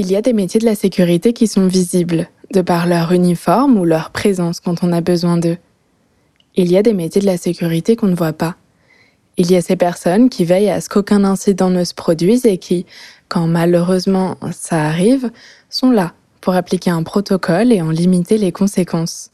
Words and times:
Il 0.00 0.10
y 0.10 0.16
a 0.16 0.22
des 0.22 0.32
métiers 0.32 0.58
de 0.58 0.64
la 0.64 0.74
sécurité 0.74 1.34
qui 1.34 1.46
sont 1.46 1.66
visibles, 1.66 2.30
de 2.54 2.62
par 2.62 2.86
leur 2.86 3.12
uniforme 3.12 3.76
ou 3.76 3.84
leur 3.84 4.08
présence 4.08 4.58
quand 4.58 4.82
on 4.82 4.94
a 4.94 5.02
besoin 5.02 5.36
d'eux. 5.36 5.58
Il 6.56 6.72
y 6.72 6.78
a 6.78 6.82
des 6.82 6.94
métiers 6.94 7.20
de 7.20 7.26
la 7.26 7.36
sécurité 7.36 7.96
qu'on 7.96 8.06
ne 8.06 8.14
voit 8.14 8.32
pas. 8.32 8.56
Il 9.36 9.50
y 9.50 9.56
a 9.56 9.60
ces 9.60 9.76
personnes 9.76 10.30
qui 10.30 10.46
veillent 10.46 10.70
à 10.70 10.80
ce 10.80 10.88
qu'aucun 10.88 11.22
incident 11.22 11.68
ne 11.68 11.84
se 11.84 11.92
produise 11.92 12.46
et 12.46 12.56
qui, 12.56 12.86
quand 13.28 13.46
malheureusement 13.46 14.38
ça 14.52 14.86
arrive, 14.86 15.30
sont 15.68 15.90
là 15.90 16.14
pour 16.40 16.54
appliquer 16.54 16.88
un 16.88 17.02
protocole 17.02 17.70
et 17.70 17.82
en 17.82 17.90
limiter 17.90 18.38
les 18.38 18.52
conséquences. 18.52 19.30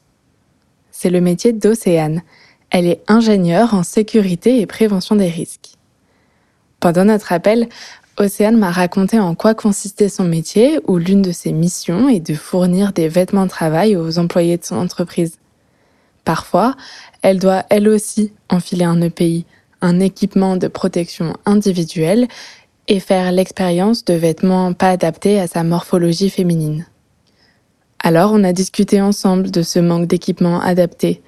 C'est 0.91 1.11
le 1.11 1.21
métier 1.21 1.53
d'Océane. 1.53 2.23
Elle 2.71 2.87
est 2.87 3.05
ingénieure 3.07 3.73
en 3.73 3.85
sécurité 3.85 4.61
et 4.61 4.67
prévention 4.67 5.15
des 5.15 5.29
risques. 5.29 5.77
Pendant 6.81 7.05
notre 7.05 7.33
appel, 7.33 7.69
Océane 8.19 8.57
m'a 8.57 8.71
raconté 8.71 9.21
en 9.21 9.35
quoi 9.35 9.55
consistait 9.55 10.09
son 10.09 10.25
métier, 10.25 10.79
où 10.87 10.97
l'une 10.97 11.21
de 11.21 11.33
ses 11.33 11.53
missions 11.53 12.09
est 12.09 12.21
de 12.21 12.35
fournir 12.35 12.93
des 12.93 13.09
vêtements 13.09 13.45
de 13.45 13.51
travail 13.51 13.95
aux 13.95 14.19
employés 14.19 14.57
de 14.57 14.65
son 14.65 14.77
entreprise. 14.77 15.39
Parfois, 16.25 16.75
elle 17.21 17.39
doit 17.39 17.65
elle 17.69 17.89
aussi 17.89 18.33
enfiler 18.49 18.85
un 18.85 19.03
EPI, 19.03 19.45
un 19.83 20.01
équipement 20.01 20.57
de 20.57 20.67
protection 20.67 21.35
individuelle, 21.45 22.27
et 22.89 23.01
faire 23.01 23.33
l'expérience 23.33 24.05
de 24.05 24.15
vêtements 24.15 24.73
pas 24.73 24.91
adaptés 24.91 25.39
à 25.39 25.47
sa 25.47 25.63
morphologie 25.63 26.31
féminine. 26.31 26.87
Alors 27.99 28.31
on 28.33 28.45
a 28.45 28.53
discuté 28.53 29.01
ensemble 29.01 29.51
de 29.51 29.63
ce 29.63 29.79
manque 29.79 30.07
d'équipement 30.07 30.61
adapté, 30.61 31.21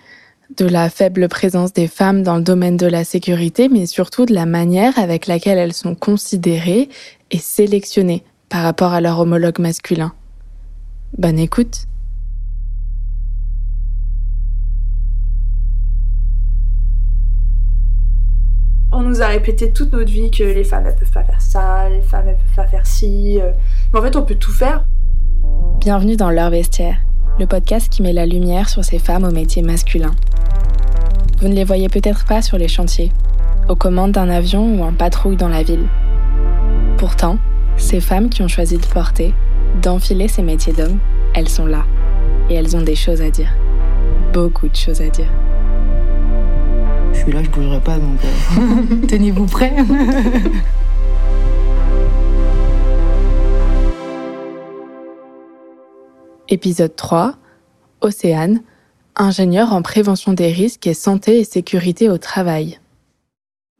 de 0.56 0.66
la 0.66 0.88
faible 0.88 1.28
présence 1.28 1.72
des 1.72 1.88
femmes 1.88 2.22
dans 2.22 2.36
le 2.36 2.42
domaine 2.42 2.76
de 2.76 2.86
la 2.86 3.04
sécurité, 3.04 3.68
mais 3.68 3.86
surtout 3.86 4.24
de 4.24 4.34
la 4.34 4.46
manière 4.46 4.98
avec 4.98 5.26
laquelle 5.26 5.58
elles 5.58 5.74
sont 5.74 5.94
considérées 5.94 6.88
et 7.30 7.38
sélectionnées 7.38 8.24
par 8.48 8.62
rapport 8.62 8.92
à 8.92 9.00
leur 9.00 9.20
homologue 9.20 9.58
masculin. 9.58 10.12
Bonne 11.16 11.38
écoute. 11.38 11.84
On 18.90 19.02
nous 19.02 19.20
a 19.20 19.26
répété 19.26 19.70
toute 19.70 19.92
notre 19.92 20.10
vie 20.10 20.30
que 20.30 20.42
les 20.42 20.64
femmes 20.64 20.86
elles 20.86 20.96
peuvent 20.96 21.12
pas 21.12 21.22
faire 21.22 21.40
ça, 21.42 21.88
les 21.90 22.00
femmes 22.00 22.26
elles 22.28 22.36
peuvent 22.36 22.56
pas 22.56 22.66
faire 22.66 22.86
ci. 22.86 23.38
Euh. 23.38 23.52
Mais 23.92 24.00
en 24.00 24.02
fait 24.02 24.16
on 24.16 24.22
peut 24.22 24.34
tout 24.34 24.52
faire. 24.52 24.84
Bienvenue 25.78 26.16
dans 26.16 26.30
Leur 26.30 26.50
Vestiaire, 26.50 26.96
le 27.38 27.46
podcast 27.46 27.88
qui 27.88 28.02
met 28.02 28.12
la 28.12 28.26
lumière 28.26 28.68
sur 28.68 28.84
ces 28.84 28.98
femmes 28.98 29.24
au 29.24 29.30
métier 29.30 29.62
masculin. 29.62 30.10
Vous 31.40 31.48
ne 31.48 31.54
les 31.54 31.64
voyez 31.64 31.88
peut-être 31.88 32.24
pas 32.24 32.42
sur 32.42 32.58
les 32.58 32.66
chantiers, 32.66 33.12
aux 33.68 33.76
commandes 33.76 34.12
d'un 34.12 34.28
avion 34.28 34.74
ou 34.74 34.82
en 34.82 34.92
patrouille 34.92 35.36
dans 35.36 35.48
la 35.48 35.62
ville. 35.62 35.86
Pourtant, 36.96 37.38
ces 37.76 38.00
femmes 38.00 38.28
qui 38.28 38.42
ont 38.42 38.48
choisi 38.48 38.76
de 38.76 38.86
porter, 38.86 39.34
d'enfiler 39.82 40.26
ces 40.26 40.42
métiers 40.42 40.72
d'hommes, 40.72 40.98
elles 41.34 41.48
sont 41.48 41.66
là. 41.66 41.84
Et 42.50 42.54
elles 42.54 42.76
ont 42.76 42.82
des 42.82 42.96
choses 42.96 43.22
à 43.22 43.30
dire. 43.30 43.54
Beaucoup 44.32 44.68
de 44.68 44.74
choses 44.74 45.00
à 45.00 45.08
dire. 45.08 45.30
Je 47.12 47.18
suis 47.20 47.32
là, 47.32 47.42
je 47.42 47.50
bougerai 47.50 47.80
pas, 47.80 47.98
donc 47.98 48.18
euh, 48.24 49.06
tenez-vous 49.08 49.46
prêts. 49.46 49.74
Épisode 56.50 56.96
3 56.96 57.34
Océane, 58.00 58.62
ingénieur 59.16 59.74
en 59.74 59.82
prévention 59.82 60.32
des 60.32 60.48
risques 60.48 60.86
et 60.86 60.94
santé 60.94 61.40
et 61.40 61.44
sécurité 61.44 62.08
au 62.08 62.16
travail. 62.16 62.78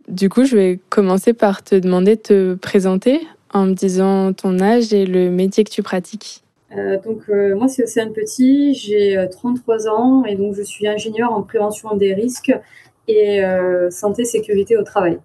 Du 0.08 0.28
coup, 0.28 0.44
je 0.44 0.56
vais 0.56 0.80
commencer 0.90 1.32
par 1.32 1.62
te 1.62 1.74
demander 1.74 2.16
de 2.16 2.20
te 2.20 2.54
présenter 2.54 3.20
en 3.54 3.64
me 3.64 3.72
disant 3.72 4.34
ton 4.34 4.60
âge 4.60 4.92
et 4.92 5.06
le 5.06 5.30
métier 5.30 5.64
que 5.64 5.70
tu 5.70 5.82
pratiques. 5.82 6.42
Euh, 6.76 6.98
donc 7.00 7.22
euh, 7.30 7.56
moi 7.56 7.68
c'est 7.68 7.84
Océane 7.84 8.12
Petit, 8.12 8.74
j'ai 8.74 9.26
33 9.30 9.86
euh, 9.86 9.90
ans 9.90 10.24
et 10.26 10.34
donc 10.34 10.54
je 10.54 10.62
suis 10.62 10.86
ingénieure 10.86 11.32
en 11.32 11.42
prévention 11.42 11.96
des 11.96 12.12
risques 12.12 12.52
et 13.06 13.40
santé 13.90 14.26
sécurité 14.26 14.76
au 14.76 14.82
travail. 14.82 15.18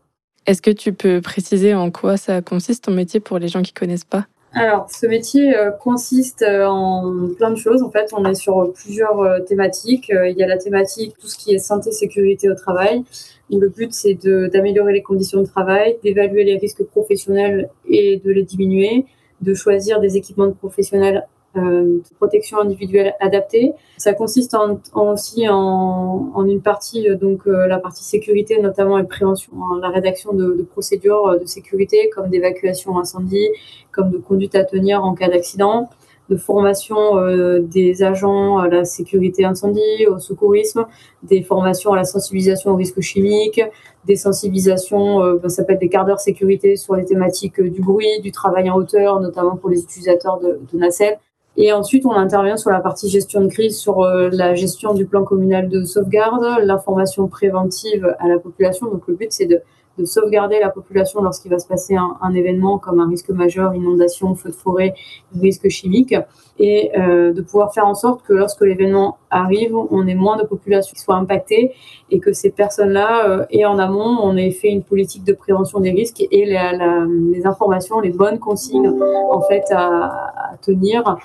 Est-ce 0.45 0.61
que 0.61 0.71
tu 0.71 0.93
peux 0.93 1.19
préciser 1.19 1.73
en 1.73 1.91
quoi 1.91 2.15
ça 2.15 2.41
consiste 2.41 2.85
ton 2.85 2.91
métier 2.91 3.19
pour 3.19 3.39
les 3.39 3.49
gens 3.49 3.61
qui 3.61 3.73
connaissent 3.73 4.05
pas? 4.05 4.25
Alors, 4.55 4.87
ce 4.91 5.07
métier 5.07 5.57
euh, 5.57 5.71
consiste 5.71 6.43
euh, 6.43 6.65
en 6.65 7.29
plein 7.35 7.49
de 7.49 7.55
choses. 7.55 7.81
En 7.81 7.89
fait, 7.89 8.11
on 8.13 8.23
est 8.25 8.35
sur 8.35 8.71
plusieurs 8.71 9.19
euh, 9.19 9.39
thématiques. 9.39 10.11
Il 10.11 10.37
y 10.37 10.43
a 10.43 10.47
la 10.47 10.57
thématique 10.57 11.15
tout 11.19 11.27
ce 11.27 11.37
qui 11.37 11.55
est 11.55 11.57
santé, 11.57 11.91
sécurité 11.91 12.49
au 12.49 12.55
travail. 12.55 13.03
le 13.49 13.67
but, 13.69 13.93
c'est 13.93 14.13
d'améliorer 14.13 14.93
les 14.93 15.01
conditions 15.01 15.41
de 15.41 15.47
travail, 15.47 15.97
d'évaluer 16.03 16.43
les 16.43 16.57
risques 16.57 16.83
professionnels 16.83 17.69
et 17.87 18.21
de 18.23 18.31
les 18.31 18.43
diminuer, 18.43 19.05
de 19.41 19.53
choisir 19.55 19.99
des 19.99 20.17
équipements 20.17 20.51
professionnels 20.51 21.27
euh, 21.55 21.99
protection 22.17 22.59
individuelle 22.59 23.13
adaptée. 23.19 23.73
Ça 23.97 24.13
consiste 24.13 24.53
en, 24.55 24.79
aussi 24.93 25.47
en, 25.47 26.31
en, 26.33 26.45
une 26.45 26.61
partie, 26.61 27.09
euh, 27.09 27.15
donc 27.15 27.47
euh, 27.47 27.67
la 27.67 27.79
partie 27.79 28.03
sécurité 28.03 28.59
notamment 28.59 28.97
et 28.97 29.03
prévention, 29.03 29.51
la 29.81 29.89
rédaction 29.89 30.33
de, 30.33 30.53
de, 30.53 30.63
procédures 30.63 31.39
de 31.39 31.45
sécurité 31.45 32.09
comme 32.09 32.29
d'évacuation 32.29 32.97
incendie, 32.97 33.47
comme 33.91 34.09
de 34.09 34.17
conduite 34.17 34.55
à 34.55 34.63
tenir 34.63 35.03
en 35.03 35.13
cas 35.13 35.29
d'accident, 35.29 35.89
de 36.29 36.37
formation 36.37 37.17
euh, 37.17 37.59
des 37.59 38.03
agents 38.03 38.57
à 38.57 38.67
la 38.67 38.85
sécurité 38.85 39.45
incendie, 39.45 40.07
au 40.07 40.19
secourisme, 40.19 40.85
des 41.21 41.41
formations 41.43 41.93
à 41.93 41.97
la 41.97 42.05
sensibilisation 42.05 42.71
aux 42.71 42.75
risques 42.75 43.01
chimiques, 43.01 43.61
des 44.05 44.15
sensibilisations, 44.15 45.23
euh, 45.23 45.35
ben, 45.35 45.49
ça 45.49 45.57
s'appelle 45.57 45.79
des 45.79 45.89
quarts 45.89 46.05
d'heure 46.05 46.19
sécurité 46.19 46.75
sur 46.75 46.95
les 46.95 47.05
thématiques 47.05 47.61
du 47.61 47.81
bruit, 47.81 48.21
du 48.21 48.31
travail 48.31 48.69
en 48.69 48.75
hauteur, 48.75 49.19
notamment 49.19 49.57
pour 49.57 49.69
les 49.69 49.81
utilisateurs 49.81 50.39
de, 50.39 50.59
de 50.71 50.77
nacelle. 50.77 51.19
Et 51.55 51.71
ensuite, 51.71 52.05
on 52.05 52.13
intervient 52.13 52.57
sur 52.57 52.71
la 52.71 52.79
partie 52.79 53.09
gestion 53.09 53.41
de 53.41 53.47
crise, 53.47 53.77
sur 53.77 54.01
euh, 54.01 54.29
la 54.31 54.55
gestion 54.55 54.93
du 54.93 55.05
plan 55.05 55.23
communal 55.23 55.69
de 55.69 55.83
sauvegarde, 55.83 56.43
l'information 56.63 57.27
préventive 57.27 58.15
à 58.19 58.27
la 58.27 58.39
population. 58.39 58.87
Donc, 58.87 59.03
le 59.07 59.13
but, 59.13 59.31
c'est 59.31 59.45
de, 59.45 59.61
de, 59.97 60.05
sauvegarder 60.05 60.59
la 60.59 60.69
population 60.69 61.21
lorsqu'il 61.21 61.51
va 61.51 61.59
se 61.59 61.67
passer 61.67 61.95
un, 61.95 62.33
événement 62.33 62.77
comme 62.79 62.99
un 62.99 63.07
risque 63.07 63.29
majeur, 63.29 63.73
inondation, 63.75 64.35
feu 64.35 64.49
de 64.49 64.55
forêt, 64.55 64.93
risque 65.39 65.69
chimique, 65.69 66.15
et 66.59 66.91
euh, 66.97 67.33
de 67.33 67.41
pouvoir 67.41 67.73
faire 67.73 67.87
en 67.87 67.95
sorte 67.95 68.23
que 68.23 68.33
lorsque 68.33 68.61
l'événement 68.61 69.17
arrive, 69.31 69.75
on 69.75 70.05
ait 70.07 70.15
moins 70.15 70.37
de 70.37 70.43
populations 70.43 70.93
qui 70.93 71.01
soient 71.01 71.15
impactées 71.15 71.73
et 72.11 72.19
que 72.19 72.31
ces 72.33 72.51
personnes-là, 72.51 73.27
euh, 73.27 73.45
et 73.49 73.65
en 73.65 73.79
amont, 73.79 74.19
on 74.21 74.37
ait 74.37 74.51
fait 74.51 74.69
une 74.69 74.83
politique 74.83 75.23
de 75.23 75.33
prévention 75.33 75.79
des 75.79 75.91
risques 75.91 76.21
et 76.29 76.45
les 76.45 77.45
informations, 77.45 77.99
les 77.99 78.11
bonnes 78.11 78.39
consignes 78.39 78.91
en 79.31 79.41
fait 79.41 79.63
à, 79.71 80.55
tenir 80.61 81.17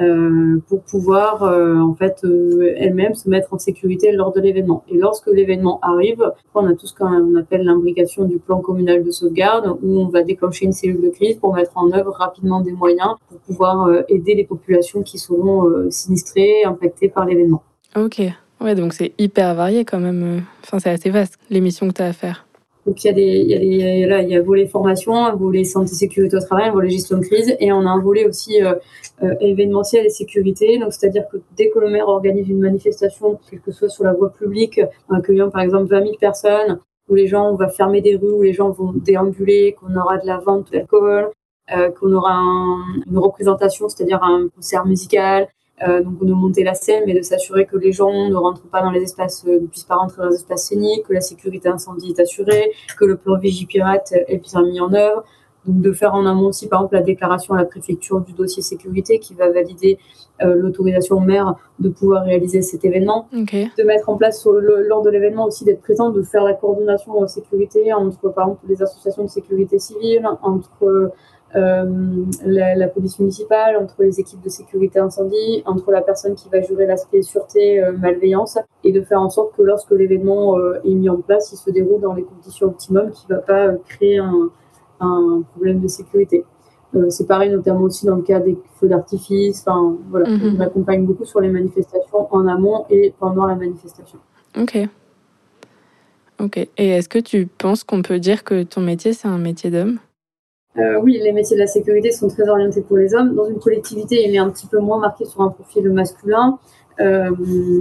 euh, 0.00 0.58
pour 0.68 0.82
pouvoir 0.82 1.42
euh, 1.42 1.78
en 1.78 1.94
fait 1.94 2.20
euh, 2.24 2.74
elle-même 2.76 3.14
se 3.14 3.28
mettre 3.28 3.52
en 3.54 3.58
sécurité 3.58 4.12
lors 4.12 4.32
de 4.32 4.40
l'événement. 4.40 4.84
Et 4.88 4.96
lorsque 4.96 5.28
l'événement 5.28 5.80
arrive, 5.82 6.30
on 6.54 6.66
a 6.66 6.74
tout 6.74 6.86
ce 6.86 6.94
qu'on 6.94 7.34
appelle 7.36 7.64
l'imbrication 7.64 8.07
du 8.24 8.38
plan 8.38 8.60
communal 8.60 9.04
de 9.04 9.10
sauvegarde 9.10 9.76
où 9.82 10.00
on 10.00 10.08
va 10.08 10.22
déclencher 10.22 10.64
une 10.64 10.72
cellule 10.72 11.00
de 11.00 11.10
crise 11.10 11.36
pour 11.36 11.54
mettre 11.54 11.72
en 11.76 11.92
œuvre 11.92 12.12
rapidement 12.12 12.60
des 12.60 12.72
moyens 12.72 13.14
pour 13.28 13.38
pouvoir 13.40 13.88
aider 14.08 14.34
les 14.34 14.44
populations 14.44 15.02
qui 15.02 15.18
seront 15.18 15.90
sinistrées, 15.90 16.64
impactées 16.64 17.08
par 17.08 17.26
l'événement. 17.26 17.62
Ok, 17.96 18.20
ouais, 18.60 18.74
donc 18.74 18.92
c'est 18.92 19.12
hyper 19.18 19.54
varié 19.54 19.84
quand 19.84 20.00
même. 20.00 20.42
Enfin, 20.64 20.78
c'est 20.78 20.90
assez 20.90 21.10
vaste 21.10 21.38
les 21.50 21.60
missions 21.60 21.88
que 21.88 21.94
tu 21.94 22.02
as 22.02 22.06
à 22.06 22.12
faire. 22.12 22.48
Donc 22.88 23.04
il 23.04 23.08
y 23.08 23.10
a 23.10 23.12
des, 23.12 23.22
il 23.22 23.50
y 23.50 23.54
a 23.54 23.58
des 23.58 24.06
là, 24.06 24.22
il 24.22 24.30
y 24.30 24.36
a 24.36 24.40
volet 24.40 24.66
formation, 24.66 25.14
un 25.14 25.34
volet 25.34 25.64
santé 25.64 25.92
sécurité 25.92 26.36
au 26.36 26.40
travail, 26.40 26.70
un 26.70 26.72
volet 26.72 26.88
gestion 26.88 27.18
de 27.18 27.22
crise, 27.22 27.54
et 27.60 27.70
on 27.70 27.80
a 27.80 27.90
un 27.90 28.00
volet 28.00 28.26
aussi 28.26 28.62
euh, 28.62 28.76
euh, 29.22 29.34
événementiel 29.42 30.06
et 30.06 30.08
sécurité. 30.08 30.78
Donc 30.78 30.94
c'est-à-dire 30.94 31.24
que 31.30 31.36
dès 31.54 31.68
que 31.68 31.78
le 31.80 31.90
maire 31.90 32.08
organise 32.08 32.48
une 32.48 32.60
manifestation, 32.60 33.38
quelle 33.50 33.60
que 33.60 33.72
soit 33.72 33.90
sur 33.90 34.04
la 34.04 34.14
voie 34.14 34.32
publique, 34.32 34.80
accueillant 35.10 35.50
par 35.50 35.60
exemple 35.60 35.90
20 35.90 36.02
000 36.02 36.14
personnes, 36.18 36.78
où 37.08 37.14
les 37.14 37.26
gens, 37.26 37.50
on 37.50 37.56
va 37.56 37.68
fermer 37.68 38.00
des 38.00 38.16
rues, 38.16 38.32
où 38.32 38.42
les 38.42 38.52
gens 38.52 38.70
vont 38.70 38.92
déambuler, 38.94 39.76
qu'on 39.80 39.94
aura 39.96 40.18
de 40.18 40.26
la 40.26 40.38
vente 40.38 40.72
d'alcool, 40.72 41.30
euh, 41.70 41.90
qu'on 41.90 42.12
aura 42.12 42.40
une 43.06 43.18
représentation, 43.18 43.88
c'est-à-dire 43.88 44.22
un 44.22 44.48
concert 44.54 44.86
musical, 44.86 45.48
euh, 45.86 46.02
donc 46.02 46.24
de 46.24 46.32
monter 46.32 46.64
la 46.64 46.74
scène, 46.74 47.04
mais 47.06 47.14
de 47.14 47.22
s'assurer 47.22 47.66
que 47.66 47.76
les 47.76 47.92
gens 47.92 48.10
ne 48.10 48.34
rentrent 48.34 48.68
pas 48.68 48.82
dans 48.82 48.90
les 48.90 49.02
espaces, 49.02 49.44
euh, 49.46 49.60
ne 49.60 49.66
puissent 49.66 49.84
pas 49.84 49.96
rentrer 49.96 50.22
dans 50.22 50.28
les 50.28 50.36
espaces 50.36 50.68
scéniques, 50.68 51.04
que 51.06 51.12
la 51.12 51.20
sécurité 51.20 51.68
incendie 51.68 52.14
est 52.16 52.20
assurée, 52.20 52.72
que 52.98 53.04
le 53.04 53.16
plan 53.16 53.38
Vigipirate 53.38 54.12
est 54.12 54.38
bien 54.38 54.62
mis 54.62 54.80
en 54.80 54.92
œuvre. 54.92 55.24
Donc 55.66 55.80
de 55.80 55.92
faire 55.92 56.14
en 56.14 56.24
amont 56.26 56.46
aussi, 56.48 56.68
par 56.68 56.80
exemple, 56.80 56.94
la 56.94 57.02
déclaration 57.02 57.54
à 57.54 57.58
la 57.58 57.64
préfecture 57.64 58.20
du 58.20 58.32
dossier 58.32 58.62
sécurité 58.62 59.18
qui 59.18 59.34
va 59.34 59.50
valider 59.50 59.98
euh, 60.42 60.54
l'autorisation 60.54 61.16
au 61.16 61.20
maire 61.20 61.56
de 61.78 61.88
pouvoir 61.88 62.24
réaliser 62.24 62.62
cet 62.62 62.84
événement. 62.84 63.28
De 63.76 63.82
mettre 63.84 64.08
en 64.08 64.16
place 64.16 64.40
sur 64.40 64.52
le, 64.52 64.82
lors 64.86 65.02
de 65.02 65.10
l'événement 65.10 65.46
aussi 65.46 65.64
d'être 65.64 65.82
présent, 65.82 66.10
de 66.10 66.22
faire 66.22 66.44
la 66.44 66.54
coordination 66.54 67.18
en 67.18 67.26
sécurité 67.26 67.92
entre, 67.92 68.28
par 68.30 68.46
exemple, 68.46 68.66
les 68.68 68.82
associations 68.82 69.24
de 69.24 69.28
sécurité 69.28 69.78
civile, 69.78 70.28
entre 70.42 71.12
euh, 71.56 71.86
la, 72.44 72.74
la, 72.74 72.88
police 72.88 73.18
municipale, 73.18 73.76
entre 73.78 74.02
les 74.02 74.20
équipes 74.20 74.42
de 74.42 74.50
sécurité 74.50 74.98
incendie, 74.98 75.62
entre 75.64 75.90
la 75.90 76.02
personne 76.02 76.34
qui 76.34 76.48
va 76.50 76.60
gérer 76.60 76.86
l'aspect 76.86 77.22
sûreté, 77.22 77.82
euh, 77.82 77.92
malveillance, 77.92 78.58
et 78.84 78.92
de 78.92 79.00
faire 79.00 79.22
en 79.22 79.30
sorte 79.30 79.56
que 79.56 79.62
lorsque 79.62 79.90
l'événement 79.92 80.58
euh, 80.58 80.78
est 80.84 80.94
mis 80.94 81.08
en 81.08 81.16
place, 81.16 81.50
il 81.52 81.56
se 81.56 81.70
déroule 81.70 82.02
dans 82.02 82.12
les 82.12 82.22
conditions 82.22 82.66
optimum, 82.66 83.10
qui 83.12 83.24
ne 83.30 83.36
va 83.36 83.40
pas 83.40 83.72
créer 83.88 84.18
un, 84.18 84.50
un, 85.00 85.42
problème 85.52 85.80
de 85.80 85.88
sécurité. 85.88 86.44
c'est 87.10 87.26
pareil, 87.26 87.50
notamment 87.50 87.82
aussi 87.82 88.06
dans 88.06 88.16
le 88.16 88.22
cas 88.22 88.40
des 88.40 88.56
feux 88.80 88.88
d'artifice. 88.88 89.60
Enfin, 89.66 89.96
voilà, 90.10 90.28
Mhm. 90.30 90.56
on 90.56 90.60
accompagne 90.60 91.04
beaucoup 91.04 91.26
sur 91.26 91.40
les 91.40 91.50
manifestations 91.50 92.32
en 92.34 92.46
amont 92.46 92.86
et 92.88 93.12
pendant 93.18 93.44
la 93.44 93.56
manifestation. 93.56 94.18
Ok. 94.58 94.88
Ok. 96.40 96.56
Et 96.56 96.88
est-ce 96.88 97.08
que 97.08 97.18
tu 97.18 97.46
penses 97.46 97.84
qu'on 97.84 98.00
peut 98.02 98.18
dire 98.18 98.42
que 98.42 98.62
ton 98.62 98.80
métier, 98.80 99.12
c'est 99.12 99.28
un 99.28 99.38
métier 99.38 99.70
d'homme? 99.70 99.98
Euh, 100.78 101.00
oui, 101.02 101.18
les 101.22 101.32
métiers 101.32 101.56
de 101.56 101.60
la 101.62 101.66
sécurité 101.66 102.12
sont 102.12 102.28
très 102.28 102.48
orientés 102.48 102.82
pour 102.82 102.96
les 102.96 103.14
hommes. 103.14 103.34
Dans 103.34 103.46
une 103.46 103.58
collectivité, 103.58 104.24
il 104.26 104.34
est 104.34 104.38
un 104.38 104.48
petit 104.50 104.66
peu 104.66 104.78
moins 104.78 104.98
marqué 104.98 105.24
sur 105.24 105.40
un 105.42 105.48
profil 105.48 105.90
masculin. 105.90 106.58
Euh, 107.00 107.30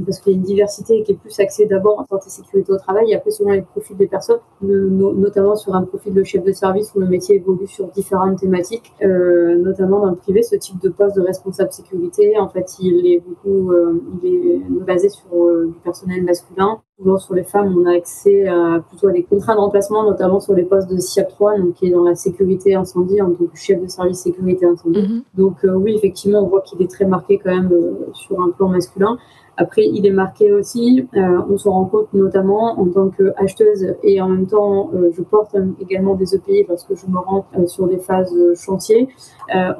parce 0.05 0.19
qu'il 0.19 0.33
y 0.33 0.35
a 0.35 0.37
une 0.37 0.43
diversité 0.43 1.01
qui 1.03 1.13
est 1.13 1.15
plus 1.15 1.39
axée 1.39 1.65
d'abord 1.65 1.99
en 1.99 2.05
santé 2.05 2.29
sécurité 2.29 2.71
au 2.71 2.77
travail 2.77 3.11
et 3.11 3.15
après 3.15 3.31
selon 3.31 3.51
les 3.51 3.61
profils 3.61 3.97
des 3.97 4.07
personnes, 4.07 4.39
notamment 4.61 5.55
sur 5.55 5.75
un 5.75 5.83
profil 5.83 6.13
de 6.13 6.23
chef 6.23 6.43
de 6.43 6.51
service 6.51 6.93
où 6.95 6.99
le 6.99 7.07
métier 7.07 7.37
évolue 7.37 7.67
sur 7.67 7.87
différentes 7.87 8.39
thématiques, 8.39 8.93
euh, 9.01 9.55
notamment 9.57 10.01
dans 10.01 10.11
le 10.11 10.15
privé, 10.15 10.43
ce 10.43 10.55
type 10.55 10.79
de 10.81 10.89
poste 10.89 11.15
de 11.15 11.21
responsable 11.21 11.71
sécurité, 11.71 12.37
en 12.37 12.47
fait, 12.47 12.77
il 12.79 13.07
est 13.07 13.19
beaucoup 13.19 13.71
euh, 13.71 14.01
il 14.23 14.29
est 14.29 14.83
basé 14.85 15.09
sur 15.09 15.27
du 15.65 15.79
personnel 15.83 16.23
masculin. 16.23 16.81
Souvent 16.97 17.19
sur 17.19 17.35
les 17.35 17.43
femmes, 17.43 17.75
on 17.77 17.85
a 17.85 17.95
accès 17.95 18.47
à 18.47 18.79
plutôt 18.79 19.09
à 19.09 19.11
des 19.11 19.21
contrats 19.21 19.53
de 19.53 19.59
remplacement, 19.59 20.03
notamment 20.03 20.39
sur 20.39 20.55
les 20.55 20.63
postes 20.63 20.89
de 20.89 20.97
SIAP 20.97 21.29
3, 21.29 21.59
donc 21.59 21.75
qui 21.75 21.87
est 21.87 21.91
dans 21.91 22.03
la 22.03 22.15
sécurité 22.15 22.73
incendie 22.73 23.21
en 23.21 23.29
tant 23.29 23.45
que 23.45 23.55
chef 23.55 23.79
de 23.79 23.87
service 23.87 24.17
sécurité 24.17 24.65
incendie. 24.65 25.03
Mhm. 25.03 25.21
Donc 25.35 25.63
euh, 25.63 25.75
oui, 25.75 25.93
effectivement, 25.95 26.39
on 26.39 26.47
voit 26.47 26.61
qu'il 26.61 26.81
est 26.81 26.89
très 26.89 27.05
marqué 27.05 27.37
quand 27.37 27.55
même 27.55 27.71
euh, 27.71 28.09
sur 28.13 28.41
un 28.41 28.49
plan 28.49 28.69
masculin. 28.69 29.17
Après, 29.59 29.83
il 29.83 30.05
est 30.05 30.11
marqué 30.11 30.51
aussi, 30.51 31.07
euh, 31.15 31.41
on 31.49 31.57
se 31.57 31.67
rend 31.67 31.85
compte 31.85 32.13
notamment 32.13 32.79
en 32.79 32.87
tant 32.89 33.09
qu'acheteuse 33.09 33.95
et 34.03 34.21
en 34.21 34.29
même 34.29 34.45
temps, 34.45 34.91
euh, 34.93 35.09
je 35.11 35.23
porte 35.23 35.55
également 35.79 36.13
des 36.13 36.35
EPI 36.35 36.65
lorsque 36.69 36.93
je 36.93 37.07
me 37.07 37.17
rends 37.17 37.47
euh, 37.57 37.65
sur 37.65 37.87
des 37.87 37.97
phases 37.97 38.33
chantier. 38.55 39.09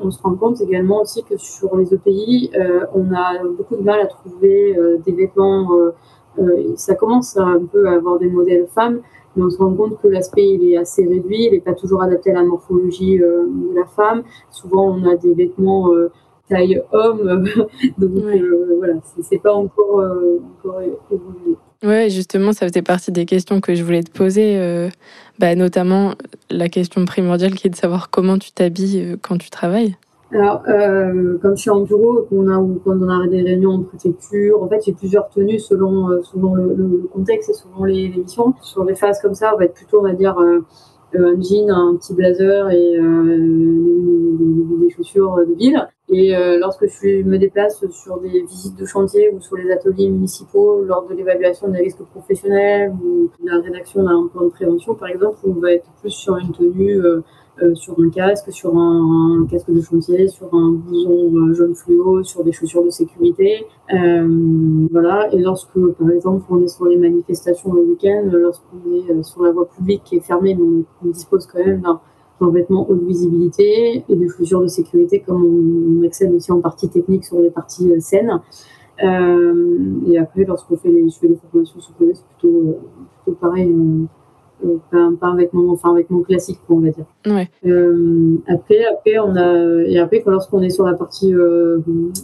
On 0.02 0.10
se 0.10 0.20
rend 0.24 0.34
compte 0.34 0.62
également 0.62 1.02
aussi 1.02 1.24
que 1.24 1.38
sur 1.38 1.76
les 1.78 1.94
EPI, 1.94 2.52
on 2.96 3.14
a 3.14 3.44
beaucoup 3.56 3.76
de 3.76 3.84
mal 3.84 4.00
à 4.00 4.08
trouver 4.08 4.76
des 5.06 5.12
vêtements. 5.12 5.68
Euh, 6.40 6.74
ça 6.76 6.96
commence 6.96 7.38
à 7.38 7.44
un 7.44 7.66
peu 7.66 7.88
à 7.88 7.94
avoir 7.94 8.20
des 8.20 8.30
modèles 8.30 8.68
femmes, 8.74 9.02
mais 9.36 9.44
on 9.44 9.50
se 9.50 9.58
rend 9.58 9.74
compte 9.74 10.02
que 10.02 10.08
l'aspect 10.08 10.48
il 10.48 10.72
est 10.72 10.78
assez 10.78 11.06
réduit, 11.06 11.46
il 11.46 11.52
n'est 11.52 11.60
pas 11.62 11.74
toujours 11.74 12.02
adapté 12.02 12.32
à 12.32 12.36
la 12.36 12.44
morphologie 12.44 13.22
euh, 13.22 13.46
de 13.46 13.76
la 13.76 13.86
femme. 13.86 14.24
Souvent, 14.52 14.90
on 14.96 15.06
a 15.10 15.16
des 15.16 15.34
vêtements 15.34 15.92
euh, 15.94 16.12
taille 16.50 16.82
homme, 16.94 17.44
donc 17.98 18.24
Ouais. 18.26 18.42
voilà, 18.78 18.94
c'est- 19.22 19.38
pas 19.42 19.54
encore, 19.54 20.02
encore 20.64 20.82
évolué. 21.12 21.58
Ouais, 21.84 22.10
justement, 22.10 22.54
ça 22.54 22.68
faisait 22.68 22.82
partie 22.82 23.12
des 23.12 23.26
questions 23.26 23.62
que 23.62 23.76
je 23.76 23.84
voulais 23.84 24.02
te 24.02 24.10
poser, 24.12 24.58
euh, 24.58 24.90
bah, 25.38 25.54
notamment 25.56 26.14
la 26.50 26.70
question 26.70 27.06
primordiale 27.06 27.54
qui 27.54 27.68
est 27.68 27.70
de 27.70 27.76
savoir 27.76 28.10
comment 28.10 28.38
tu 28.40 28.52
t'habilles 28.52 29.18
quand 29.22 29.38
tu 29.38 29.50
travailles. 29.52 29.96
Alors, 30.34 30.62
euh, 30.68 31.38
quand 31.42 31.56
je 31.56 31.62
suis 31.62 31.70
en 31.70 31.82
bureau, 31.82 32.24
qu'on 32.30 32.50
a, 32.50 32.58
ou 32.58 32.82
quand 32.84 32.98
on 33.02 33.08
a 33.08 33.28
des 33.28 33.42
réunions 33.44 33.72
en 33.72 33.84
préfecture, 33.84 34.62
en 34.62 34.68
fait, 34.68 34.82
j'ai 34.86 34.92
plusieurs 34.92 35.30
tenues 35.30 35.60
selon, 35.60 36.10
euh, 36.12 36.22
selon 36.22 36.54
le, 36.54 37.08
contexte 37.14 37.50
et 37.50 37.54
selon 37.54 37.86
les, 37.86 38.10
les 38.10 38.18
missions. 38.24 38.54
Sur 38.62 38.84
des 38.84 38.96
phases 38.96 39.22
comme 39.22 39.36
ça, 39.36 39.54
on 39.56 39.58
va 39.58 39.66
être 39.66 39.74
plutôt, 39.74 40.00
on 40.00 40.04
va 40.04 40.14
dire, 40.14 40.38
euh, 40.38 40.60
euh, 41.16 41.34
un 41.34 41.42
jean, 41.42 41.70
un 41.70 41.96
petit 41.96 42.14
blazer 42.14 42.70
et 42.72 42.98
des, 42.98 44.86
des- 44.88 44.90
chaussures 44.90 45.38
de 45.48 45.54
ville. 45.54 45.88
Et 46.10 46.34
lorsque 46.60 46.86
je 46.88 47.24
me 47.24 47.38
déplace 47.38 47.86
sur 47.92 48.20
des 48.20 48.42
visites 48.42 48.78
de 48.78 48.86
chantier 48.86 49.30
ou 49.34 49.42
sur 49.42 49.58
les 49.58 49.70
ateliers 49.72 50.10
municipaux 50.10 50.84
lors 50.84 51.06
de 51.08 51.14
l'évaluation 51.14 51.68
des 51.68 51.80
risques 51.80 52.04
professionnels 52.12 52.94
ou 53.04 53.30
de 53.44 53.50
la 53.50 53.60
rédaction 53.62 54.04
d'un 54.04 54.28
plan 54.28 54.44
de 54.46 54.50
prévention, 54.50 54.96
par 54.96 55.10
exemple, 55.10 55.38
on 55.46 55.60
va 55.60 55.74
être 55.74 55.90
plus 56.02 56.10
sur 56.12 56.38
une 56.38 56.52
tenue 56.52 57.02
euh, 57.64 57.74
sur 57.74 58.00
un 58.00 58.10
casque, 58.10 58.52
sur 58.52 58.78
un, 58.78 59.48
casque 59.50 59.72
de 59.72 59.82
chantier, 59.82 60.28
sur 60.28 60.54
un 60.54 60.74
blouson 60.74 61.36
euh, 61.36 61.54
jaune 61.54 61.74
fluo, 61.74 62.24
sur 62.24 62.44
des 62.44 62.52
chaussures 62.52 62.84
de 62.84 62.92
sécurité. 62.92 63.66
Euh, 63.94 64.88
voilà. 64.92 65.34
Et 65.34 65.40
lorsque, 65.40 65.80
par 65.98 66.12
exemple, 66.12 66.46
on 66.50 66.62
est 66.62 66.68
sur 66.68 66.86
les 66.86 66.98
manifestations 66.98 67.74
le 67.74 67.82
week-end, 67.82 68.26
lorsqu'on 68.32 68.78
est 68.92 69.24
sur 69.24 69.42
la 69.42 69.52
voie 69.52 69.68
publique 69.68 70.04
qui 70.04 70.18
est 70.18 70.20
fermée, 70.20 70.56
on, 70.60 71.08
dispose 71.08 71.48
quand 71.48 71.66
même 71.66 71.82
d'un 71.82 72.52
vêtement 72.52 72.88
haute 72.88 73.02
visibilité 73.02 74.04
et 74.08 74.16
des 74.16 74.28
chaussures 74.28 74.62
de 74.62 74.68
sécurité 74.68 75.24
comme 75.26 76.00
on, 76.00 76.06
accède 76.06 76.32
aussi 76.34 76.52
en 76.52 76.60
partie 76.60 76.90
technique 76.90 77.26
sur 77.26 77.40
les 77.40 77.50
parties 77.50 77.90
saines. 78.02 78.40
Et 79.00 80.18
après, 80.20 80.44
lorsqu'on 80.44 80.78
fait 80.78 80.90
les, 80.90 81.10
formations 81.10 81.80
sur 81.80 81.94
c'est 81.98 82.26
plutôt, 82.40 82.78
pareil, 83.40 83.74
pas, 84.92 84.98
un- 84.98 85.16
pas 85.16 85.28
un 85.28 85.36
vêtement, 85.36 85.72
enfin 85.72 85.92
un 85.92 85.96
vêtement 85.96 86.22
classique, 86.22 86.60
on 86.70 86.80
va 86.80 86.90
dire. 86.90 87.06
Ouais. 87.26 87.50
Euh, 87.66 88.38
après, 88.48 88.86
après, 88.86 89.20
on 89.20 89.36
a, 89.36 89.84
et 89.84 90.00
après, 90.00 90.24
lorsqu'on 90.26 90.62
est 90.62 90.70
sur 90.70 90.86
la 90.86 90.94
partie, 90.94 91.34
euh, 91.34 91.80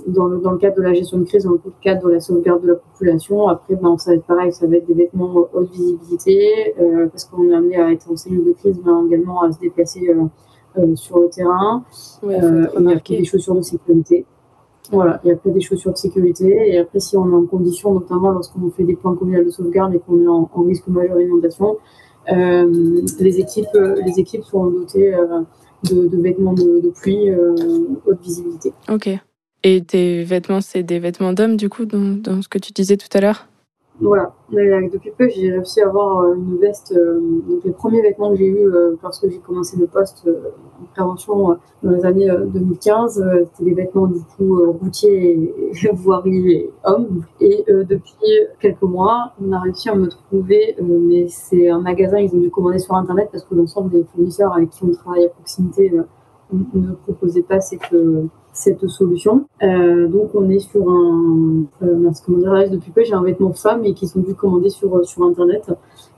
dans, 0.07 0.25
le, 0.27 0.39
dans 0.39 0.51
le 0.51 0.57
cadre 0.57 0.77
de 0.77 0.81
la 0.81 0.93
gestion 0.93 1.17
de 1.19 1.23
crise, 1.23 1.43
dans 1.45 1.51
le 1.51 1.59
cadre 1.81 2.07
de 2.07 2.13
la 2.13 2.19
sauvegarde 2.19 2.61
de 2.63 2.67
la 2.69 2.75
population, 2.75 3.47
après, 3.47 3.75
ben, 3.75 3.97
ça 3.97 4.11
va 4.11 4.15
être 4.17 4.25
pareil, 4.25 4.51
ça 4.51 4.65
va 4.67 4.75
être 4.77 4.87
des 4.87 4.93
vêtements 4.93 5.47
haute 5.53 5.71
visibilité, 5.71 6.73
euh, 6.81 7.07
parce 7.07 7.25
qu'on 7.25 7.49
est 7.49 7.53
amené 7.53 7.75
à 7.77 7.91
être 7.91 8.09
en 8.11 8.15
cellule 8.15 8.45
de 8.45 8.51
crise, 8.53 8.79
mais 8.83 8.91
également 9.07 9.41
à 9.43 9.51
se 9.51 9.59
déplacer 9.59 10.09
euh, 10.09 10.23
euh, 10.79 10.95
sur 10.95 11.19
le 11.19 11.29
terrain. 11.29 11.83
Ouais, 12.23 12.39
faut 12.39 12.45
Euh, 12.47 12.65
remarqué. 12.75 13.17
des 13.17 13.25
chaussures 13.25 13.55
de 13.55 13.61
sécurité. 13.61 14.25
Voilà, 14.91 15.21
et 15.23 15.31
après 15.31 15.49
des 15.51 15.61
chaussures 15.61 15.93
de 15.93 15.97
sécurité. 15.97 16.45
Et 16.73 16.77
après, 16.77 16.99
si 16.99 17.15
on 17.15 17.29
est 17.31 17.35
en 17.35 17.45
condition, 17.45 17.93
notamment 17.93 18.31
lorsqu'on 18.31 18.69
fait 18.69 18.83
des 18.83 18.95
points 18.97 19.15
communaux 19.15 19.43
de 19.45 19.49
sauvegarde 19.49 19.93
et 19.95 19.99
qu'on 19.99 20.21
est 20.21 20.27
en, 20.27 20.49
en 20.53 20.61
risque 20.63 20.87
majeur 20.87 21.17
d'inondation, 21.17 21.77
les, 22.29 23.39
équipes, 23.39 23.67
euh, 23.75 24.01
les 24.05 24.19
équipes 24.19 24.43
sont 24.43 24.67
dotées 24.67 25.13
euh, 25.13 25.41
de, 25.83 26.21
vêtements 26.21 26.53
de, 26.53 26.91
pluie 27.01 27.29
euh, 27.29 27.55
haute 28.05 28.21
visibilité. 28.21 28.73
Ok. 28.89 29.09
Et 29.63 29.83
tes 29.83 30.23
vêtements, 30.23 30.61
c'est 30.61 30.83
des 30.83 30.99
vêtements 30.99 31.33
d'homme, 31.33 31.55
du 31.55 31.69
coup, 31.69 31.85
dans 31.85 32.41
ce 32.41 32.47
que 32.47 32.59
tu 32.59 32.71
disais 32.71 32.97
tout 32.97 33.07
à 33.13 33.21
l'heure? 33.21 33.47
Voilà, 34.01 34.33
Et 34.51 34.89
depuis 34.89 35.11
peu, 35.11 35.29
j'ai 35.29 35.51
réussi 35.51 35.79
à 35.81 35.87
avoir 35.87 36.21
euh, 36.21 36.33
une 36.33 36.57
veste. 36.57 36.93
euh, 36.97 37.19
donc, 37.47 37.63
les 37.63 37.71
premiers 37.71 38.01
vêtements 38.01 38.31
que 38.31 38.37
j'ai 38.37 38.47
eus 38.47 38.67
euh, 38.67 38.95
lorsque 39.03 39.29
j'ai 39.29 39.37
commencé 39.37 39.77
le 39.77 39.85
poste 39.85 40.23
euh, 40.27 40.49
en 40.81 40.85
prévention 40.93 41.51
euh, 41.51 41.55
dans 41.83 41.91
les 41.91 42.05
années 42.05 42.29
euh, 42.29 42.45
2015, 42.45 43.21
euh, 43.21 43.45
c'était 43.53 43.69
des 43.69 43.75
vêtements 43.75 44.07
du 44.07 44.19
coup 44.35 44.59
euh, 44.59 44.71
routiers, 44.71 45.53
et, 45.83 45.89
voirie 45.93 46.51
et 46.51 46.71
hommes. 46.83 47.23
Et 47.39 47.63
euh, 47.69 47.83
depuis 47.83 48.15
quelques 48.59 48.81
mois, 48.81 49.33
on 49.39 49.51
a 49.51 49.59
réussi 49.59 49.89
à 49.89 49.95
me 49.95 50.07
trouver, 50.07 50.75
euh, 50.81 50.83
mais 50.83 51.27
c'est 51.29 51.69
un 51.69 51.79
magasin, 51.79 52.17
ils 52.17 52.33
ont 52.35 52.39
dû 52.39 52.49
commander 52.49 52.79
sur 52.79 52.95
Internet 52.95 53.29
parce 53.31 53.43
que 53.43 53.53
l'ensemble 53.53 53.91
des 53.91 54.03
fournisseurs 54.05 54.53
avec 54.53 54.71
qui 54.71 54.83
on 54.83 54.91
travaille 54.91 55.25
à 55.25 55.29
proximité 55.29 55.91
euh, 55.93 56.03
ne 56.73 56.93
proposaient 56.93 57.43
pas 57.43 57.61
cette, 57.61 57.93
euh, 57.93 58.25
cette 58.53 58.87
solution. 58.87 59.47
Euh, 59.61 60.07
donc 60.07 60.31
on 60.35 60.49
est 60.49 60.59
sur 60.59 60.89
un, 60.89 61.63
euh, 61.81 62.11
comment 62.25 62.37
dirais-je, 62.37 62.71
depuis 62.71 62.91
peu 62.91 63.03
j'ai 63.03 63.13
un 63.13 63.23
vêtement 63.23 63.51
femme 63.53 63.83
et 63.83 63.93
qui 63.93 64.07
sont 64.07 64.19
dû 64.19 64.33
commander 64.33 64.69
sur, 64.69 64.95
euh, 64.95 65.03
sur 65.03 65.23
internet. 65.23 65.71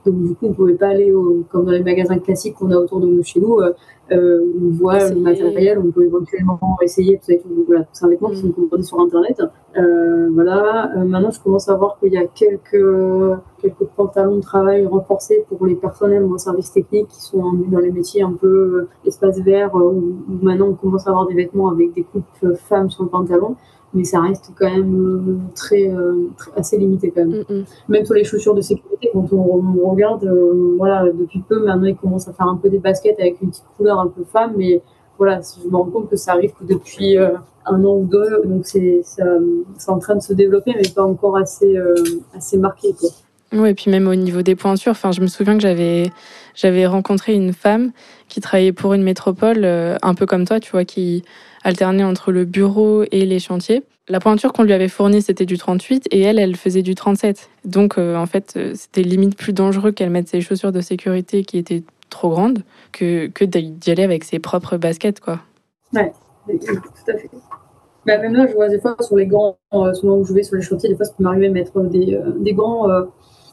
Donc 0.06 0.22
du 0.22 0.34
coup 0.34 0.46
on 0.46 0.52
pouvait 0.52 0.74
pas 0.74 0.88
aller 0.88 1.12
au, 1.12 1.44
comme 1.50 1.66
dans 1.66 1.72
les 1.72 1.82
magasins 1.82 2.18
classiques 2.18 2.54
qu'on 2.54 2.70
a 2.70 2.76
autour 2.76 3.00
de 3.00 3.06
nous 3.06 3.22
chez 3.22 3.40
nous, 3.40 3.58
euh, 3.58 3.72
euh, 4.12 4.40
on 4.62 4.70
voit 4.70 4.98
Essayer. 4.98 5.14
le 5.14 5.20
matériel, 5.20 5.78
on 5.84 5.90
peut 5.90 6.04
éventuellement 6.04 6.58
essayer 6.80 7.16
tout 7.18 7.24
ça 7.24 7.32
et 7.32 7.38
tout. 7.40 7.48
Donc, 7.48 7.66
voilà, 7.66 7.84
c'est 7.92 8.04
un 8.04 8.08
vêtement 8.08 8.30
qui 8.30 8.36
sont 8.36 8.52
commandés 8.52 8.82
sur 8.84 9.00
internet. 9.00 9.42
Euh, 9.76 10.28
voilà. 10.32 10.92
Euh, 10.96 11.04
maintenant 11.04 11.30
je 11.30 11.40
commence 11.40 11.68
à 11.68 11.74
voir 11.74 11.98
qu'il 11.98 12.12
y 12.12 12.18
a 12.18 12.26
quelques 12.26 13.40
quelques 13.60 13.84
pantalons 13.96 14.36
de 14.36 14.42
travail 14.42 14.86
renforcés 14.86 15.44
pour 15.48 15.66
les 15.66 15.74
personnels 15.74 16.22
ou 16.22 16.34
en 16.34 16.38
service 16.38 16.72
technique 16.72 17.08
qui 17.08 17.20
sont 17.20 17.52
dans 17.68 17.80
les 17.80 17.90
métiers 17.90 18.22
un 18.22 18.32
peu 18.32 18.86
espace 19.04 19.40
vert 19.40 19.74
où, 19.74 19.78
où 19.78 20.38
maintenant 20.42 20.68
on 20.68 20.74
commence 20.74 21.06
à 21.06 21.10
avoir 21.10 21.26
des 21.26 21.34
vêtements 21.34 21.70
avec 21.70 21.92
des 21.94 22.04
coupes 22.04 22.56
femmes 22.68 22.90
sur 22.90 23.02
le 23.02 23.08
pantalon 23.08 23.56
mais 23.96 24.04
ça 24.04 24.20
reste 24.20 24.50
quand 24.58 24.70
même 24.70 24.94
euh, 24.94 25.36
très, 25.54 25.88
euh, 25.88 26.28
très- 26.36 26.52
assez 26.56 26.76
limité 26.78 27.10
quand 27.10 27.24
même. 27.24 27.44
Mm, 27.48 27.54
mm. 27.54 27.64
Même 27.88 28.04
sur 28.04 28.14
les 28.14 28.24
chaussures 28.24 28.54
de 28.54 28.60
sécurité, 28.60 29.10
quand 29.12 29.26
on, 29.32 29.62
on 29.84 29.90
regarde, 29.90 30.24
euh, 30.24 30.74
voilà, 30.78 31.04
depuis 31.12 31.40
peu, 31.40 31.64
maintenant 31.64 31.86
ils 31.88 31.96
commencent 31.96 32.28
à 32.28 32.32
faire 32.32 32.46
un 32.46 32.56
peu 32.56 32.68
des 32.68 32.78
baskets 32.78 33.18
avec 33.18 33.40
une 33.42 33.48
petite 33.50 33.64
couleur 33.76 33.98
un 33.98 34.06
peu 34.08 34.22
femme, 34.24 34.52
mais 34.56 34.82
voilà, 35.18 35.40
je 35.64 35.68
me 35.68 35.76
rends 35.76 35.84
compte 35.86 36.08
que 36.10 36.16
ça 36.16 36.32
arrive 36.32 36.52
que 36.52 36.64
depuis 36.64 37.16
euh, 37.18 37.30
un 37.64 37.82
an 37.84 37.96
ou 37.96 38.04
deux, 38.04 38.42
donc 38.44 38.66
c'est 38.66 39.00
ça- 39.02 39.24
c'est 39.78 39.90
en 39.90 39.98
train 39.98 40.14
de 40.14 40.22
se 40.22 40.32
développer, 40.34 40.72
mais 40.76 40.88
pas 40.94 41.02
encore 41.04 41.36
assez, 41.36 41.76
euh, 41.76 41.94
assez 42.36 42.58
marqué. 42.58 42.94
Quoi. 43.00 43.08
Ouais, 43.52 43.70
et 43.70 43.74
puis 43.74 43.90
même 43.90 44.08
au 44.08 44.14
niveau 44.14 44.42
des 44.42 44.54
pointures, 44.56 44.90
enfin, 44.90 45.12
je 45.12 45.20
me 45.20 45.26
souviens 45.28 45.54
que 45.54 45.62
j'avais 45.62 46.10
j'avais 46.54 46.86
rencontré 46.86 47.32
une 47.34 47.52
femme 47.52 47.92
qui 48.28 48.40
travaillait 48.40 48.72
pour 48.72 48.92
une 48.94 49.02
métropole, 49.02 49.64
euh, 49.64 49.96
un 50.02 50.14
peu 50.14 50.26
comme 50.26 50.44
toi, 50.46 50.58
tu 50.60 50.70
vois, 50.72 50.84
qui 50.84 51.22
alternait 51.66 52.04
entre 52.04 52.30
le 52.30 52.44
bureau 52.44 53.02
et 53.10 53.26
les 53.26 53.40
chantiers. 53.40 53.82
La 54.08 54.20
pointure 54.20 54.52
qu'on 54.52 54.62
lui 54.62 54.72
avait 54.72 54.88
fournie, 54.88 55.20
c'était 55.20 55.46
du 55.46 55.58
38 55.58 56.06
et 56.12 56.20
elle, 56.20 56.38
elle 56.38 56.54
faisait 56.54 56.82
du 56.82 56.94
37. 56.94 57.50
Donc, 57.64 57.98
euh, 57.98 58.14
en 58.16 58.26
fait, 58.26 58.54
euh, 58.56 58.72
c'était 58.76 59.02
limite 59.02 59.36
plus 59.36 59.52
dangereux 59.52 59.90
qu'elle 59.90 60.10
mette 60.10 60.28
ses 60.28 60.40
chaussures 60.40 60.70
de 60.70 60.80
sécurité 60.80 61.42
qui 61.42 61.58
étaient 61.58 61.82
trop 62.08 62.30
grandes 62.30 62.60
que, 62.92 63.26
d'y 63.44 63.90
aller 63.90 64.04
avec 64.04 64.22
ses 64.22 64.38
propres 64.38 64.76
baskets, 64.76 65.18
quoi. 65.18 65.40
Et- 66.48 66.58
Tout 66.60 66.76
à 67.08 67.18
fait. 67.18 67.30
Bah, 68.06 68.18
même 68.18 68.34
là, 68.34 68.46
je 68.46 68.52
vois 68.54 68.68
des 68.68 68.78
fois 68.78 68.94
sur 69.00 69.16
les 69.16 69.26
gants, 69.26 69.58
euh, 69.74 69.92
où 70.04 70.24
je 70.24 70.32
vais 70.32 70.44
sur 70.44 70.54
les 70.54 70.62
chantiers, 70.62 70.88
des 70.90 70.94
fois, 70.94 71.04
ça 71.04 71.14
peut 71.18 71.24
m'arriver 71.24 71.48
de 71.48 71.54
mettre 71.54 71.80
des, 71.80 72.14
euh, 72.14 72.30
des 72.38 72.52
gants 72.54 72.88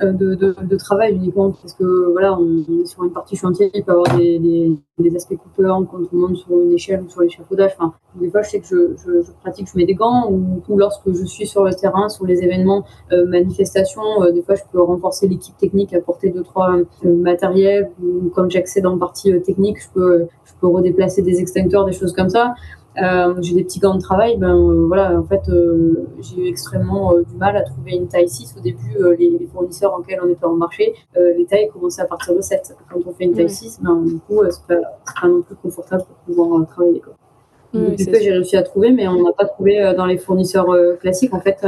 euh, 0.03 0.13
de, 0.13 0.75
travail 0.75 1.15
uniquement 1.15 1.51
parce 1.51 1.74
que 1.74 2.12
voilà, 2.12 2.38
on, 2.38 2.63
est 2.81 2.86
sur 2.86 3.03
une 3.03 3.12
partie 3.12 3.36
chantier, 3.36 3.72
il 3.74 3.83
peut 3.83 3.91
y 3.91 3.95
avoir 3.95 4.17
des, 4.17 5.15
aspects 5.15 5.36
coupeurs 5.36 5.81
quand 5.89 6.00
on 6.12 6.15
monte 6.15 6.38
sur 6.38 6.62
une 6.62 6.72
échelle 6.74 7.03
ou 7.03 7.10
sur 7.10 7.22
l'échafaudage. 7.22 7.72
Enfin, 7.77 7.93
des 8.15 8.29
fois, 8.29 8.41
je 8.41 8.50
sais 8.50 8.60
que 8.60 8.65
je, 8.65 9.31
pratique, 9.41 9.67
je 9.72 9.77
mets 9.77 9.86
des 9.86 9.93
gants 9.93 10.29
ou, 10.31 10.77
lorsque 10.77 11.12
je 11.12 11.25
suis 11.25 11.48
sur 11.48 11.63
le 11.63 11.74
terrain, 11.74 12.10
sur 12.10 12.25
les 12.25 12.43
événements, 12.43 12.86
manifestations, 13.12 14.31
des 14.33 14.41
fois, 14.41 14.55
je 14.55 14.63
peux 14.72 14.81
renforcer 14.81 15.27
l'équipe 15.27 15.55
technique, 15.57 15.93
apporter 15.93 16.29
deux 16.29 16.43
trois 16.43 16.75
matériels 17.03 17.91
ou 18.01 18.29
quand 18.33 18.50
j'accède 18.50 18.86
en 18.86 18.98
partie 18.98 19.39
technique, 19.41 19.81
je 19.81 19.89
peux, 19.93 20.27
je 20.45 20.53
peux 20.60 20.67
redéplacer 20.67 21.22
des 21.22 21.39
extincteurs, 21.39 21.86
des 21.86 21.93
choses 21.93 22.13
comme 22.13 22.29
ça. 22.29 22.55
Euh, 23.01 23.33
j'ai 23.41 23.55
des 23.55 23.63
petits 23.63 23.79
gants 23.79 23.95
de 23.95 24.01
travail, 24.01 24.38
ben 24.38 24.55
euh, 24.55 24.85
voilà, 24.85 25.19
en 25.19 25.23
fait, 25.23 25.41
euh, 25.50 26.07
j'ai 26.19 26.41
eu 26.41 26.47
extrêmement 26.47 27.13
du 27.27 27.35
mal 27.38 27.57
à 27.57 27.63
trouver 27.63 27.93
une 27.93 28.07
taille 28.07 28.29
6. 28.29 28.55
Au 28.57 28.62
début, 28.62 28.95
les, 29.17 29.47
fournisseurs 29.51 29.93
en 29.93 30.00
lesquels 30.00 30.19
on 30.23 30.29
était 30.29 30.45
en 30.45 30.53
marché, 30.55 30.93
les 31.15 31.45
tailles 31.45 31.69
commençaient 31.71 32.01
à 32.01 32.05
partir 32.05 32.35
de 32.35 32.41
7. 32.41 32.75
Quand 32.91 33.00
on 33.05 33.13
fait 33.13 33.25
une 33.25 33.33
taille 33.33 33.50
6, 33.50 33.79
ben, 33.81 34.03
du 34.03 34.19
coup, 34.19 34.41
c'est 34.50 34.65
pas, 34.67 34.81
pas, 35.21 35.27
non 35.27 35.41
plus 35.41 35.55
confortable 35.55 36.03
pour 36.03 36.35
pouvoir 36.35 36.67
travailler. 36.67 37.01
Quoi. 37.01 37.13
j'ai 37.97 38.31
réussi 38.31 38.57
à 38.57 38.63
trouver, 38.63 38.91
mais 38.91 39.07
on 39.07 39.23
n'a 39.23 39.33
pas 39.33 39.45
trouvé 39.45 39.93
dans 39.97 40.05
les 40.05 40.17
fournisseurs 40.17 40.67
classiques. 41.00 41.33
En 41.33 41.41
fait, 41.41 41.65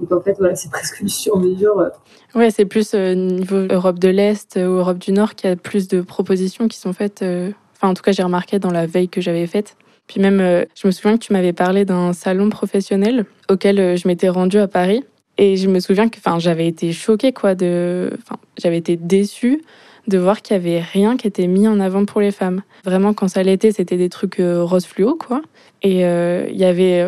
donc 0.00 0.12
en 0.12 0.20
fait, 0.20 0.36
voilà, 0.38 0.54
c'est 0.54 0.70
presque 0.70 1.00
une 1.00 1.08
sur-mesure. 1.08 1.90
Ouais, 2.34 2.50
c'est 2.50 2.66
plus 2.66 2.94
niveau 2.94 3.66
Europe 3.70 3.98
de 3.98 4.08
l'Est 4.08 4.56
ou 4.56 4.76
Europe 4.76 4.98
du 4.98 5.12
Nord 5.12 5.34
qu'il 5.34 5.48
y 5.48 5.52
a 5.52 5.56
plus 5.56 5.88
de 5.88 6.02
propositions 6.02 6.68
qui 6.68 6.78
sont 6.78 6.92
faites. 6.92 7.22
Enfin, 7.22 7.88
en 7.88 7.94
tout 7.94 8.02
cas, 8.02 8.12
j'ai 8.12 8.22
remarqué 8.22 8.58
dans 8.58 8.70
la 8.70 8.86
veille 8.86 9.08
que 9.08 9.20
j'avais 9.22 9.46
faite. 9.46 9.76
Puis 10.06 10.20
même, 10.20 10.40
euh, 10.40 10.64
je 10.74 10.86
me 10.86 10.92
souviens 10.92 11.16
que 11.16 11.24
tu 11.24 11.32
m'avais 11.32 11.52
parlé 11.52 11.84
d'un 11.84 12.12
salon 12.12 12.48
professionnel 12.48 13.24
auquel 13.48 13.80
euh, 13.80 13.96
je 13.96 14.06
m'étais 14.06 14.28
rendue 14.28 14.58
à 14.58 14.68
Paris. 14.68 15.04
Et 15.38 15.56
je 15.56 15.68
me 15.68 15.80
souviens 15.80 16.08
que 16.08 16.18
enfin, 16.18 16.38
j'avais 16.38 16.66
été 16.66 16.92
choquée, 16.92 17.32
quoi, 17.32 17.54
de... 17.54 18.10
Enfin, 18.22 18.40
j'avais 18.56 18.78
été 18.78 18.96
déçue 18.96 19.62
de 20.06 20.18
voir 20.18 20.40
qu'il 20.40 20.56
n'y 20.56 20.64
avait 20.64 20.80
rien 20.80 21.16
qui 21.16 21.26
était 21.26 21.48
mis 21.48 21.68
en 21.68 21.80
avant 21.80 22.04
pour 22.04 22.20
les 22.20 22.30
femmes. 22.30 22.62
Vraiment, 22.84 23.12
quand 23.12 23.28
ça 23.28 23.42
l'était, 23.42 23.72
c'était 23.72 23.96
des 23.96 24.08
trucs 24.08 24.38
euh, 24.40 24.62
rose 24.62 24.86
fluo, 24.86 25.16
quoi. 25.16 25.42
Et 25.82 26.00
il 26.00 26.56
y 26.56 26.64
avait 26.64 27.06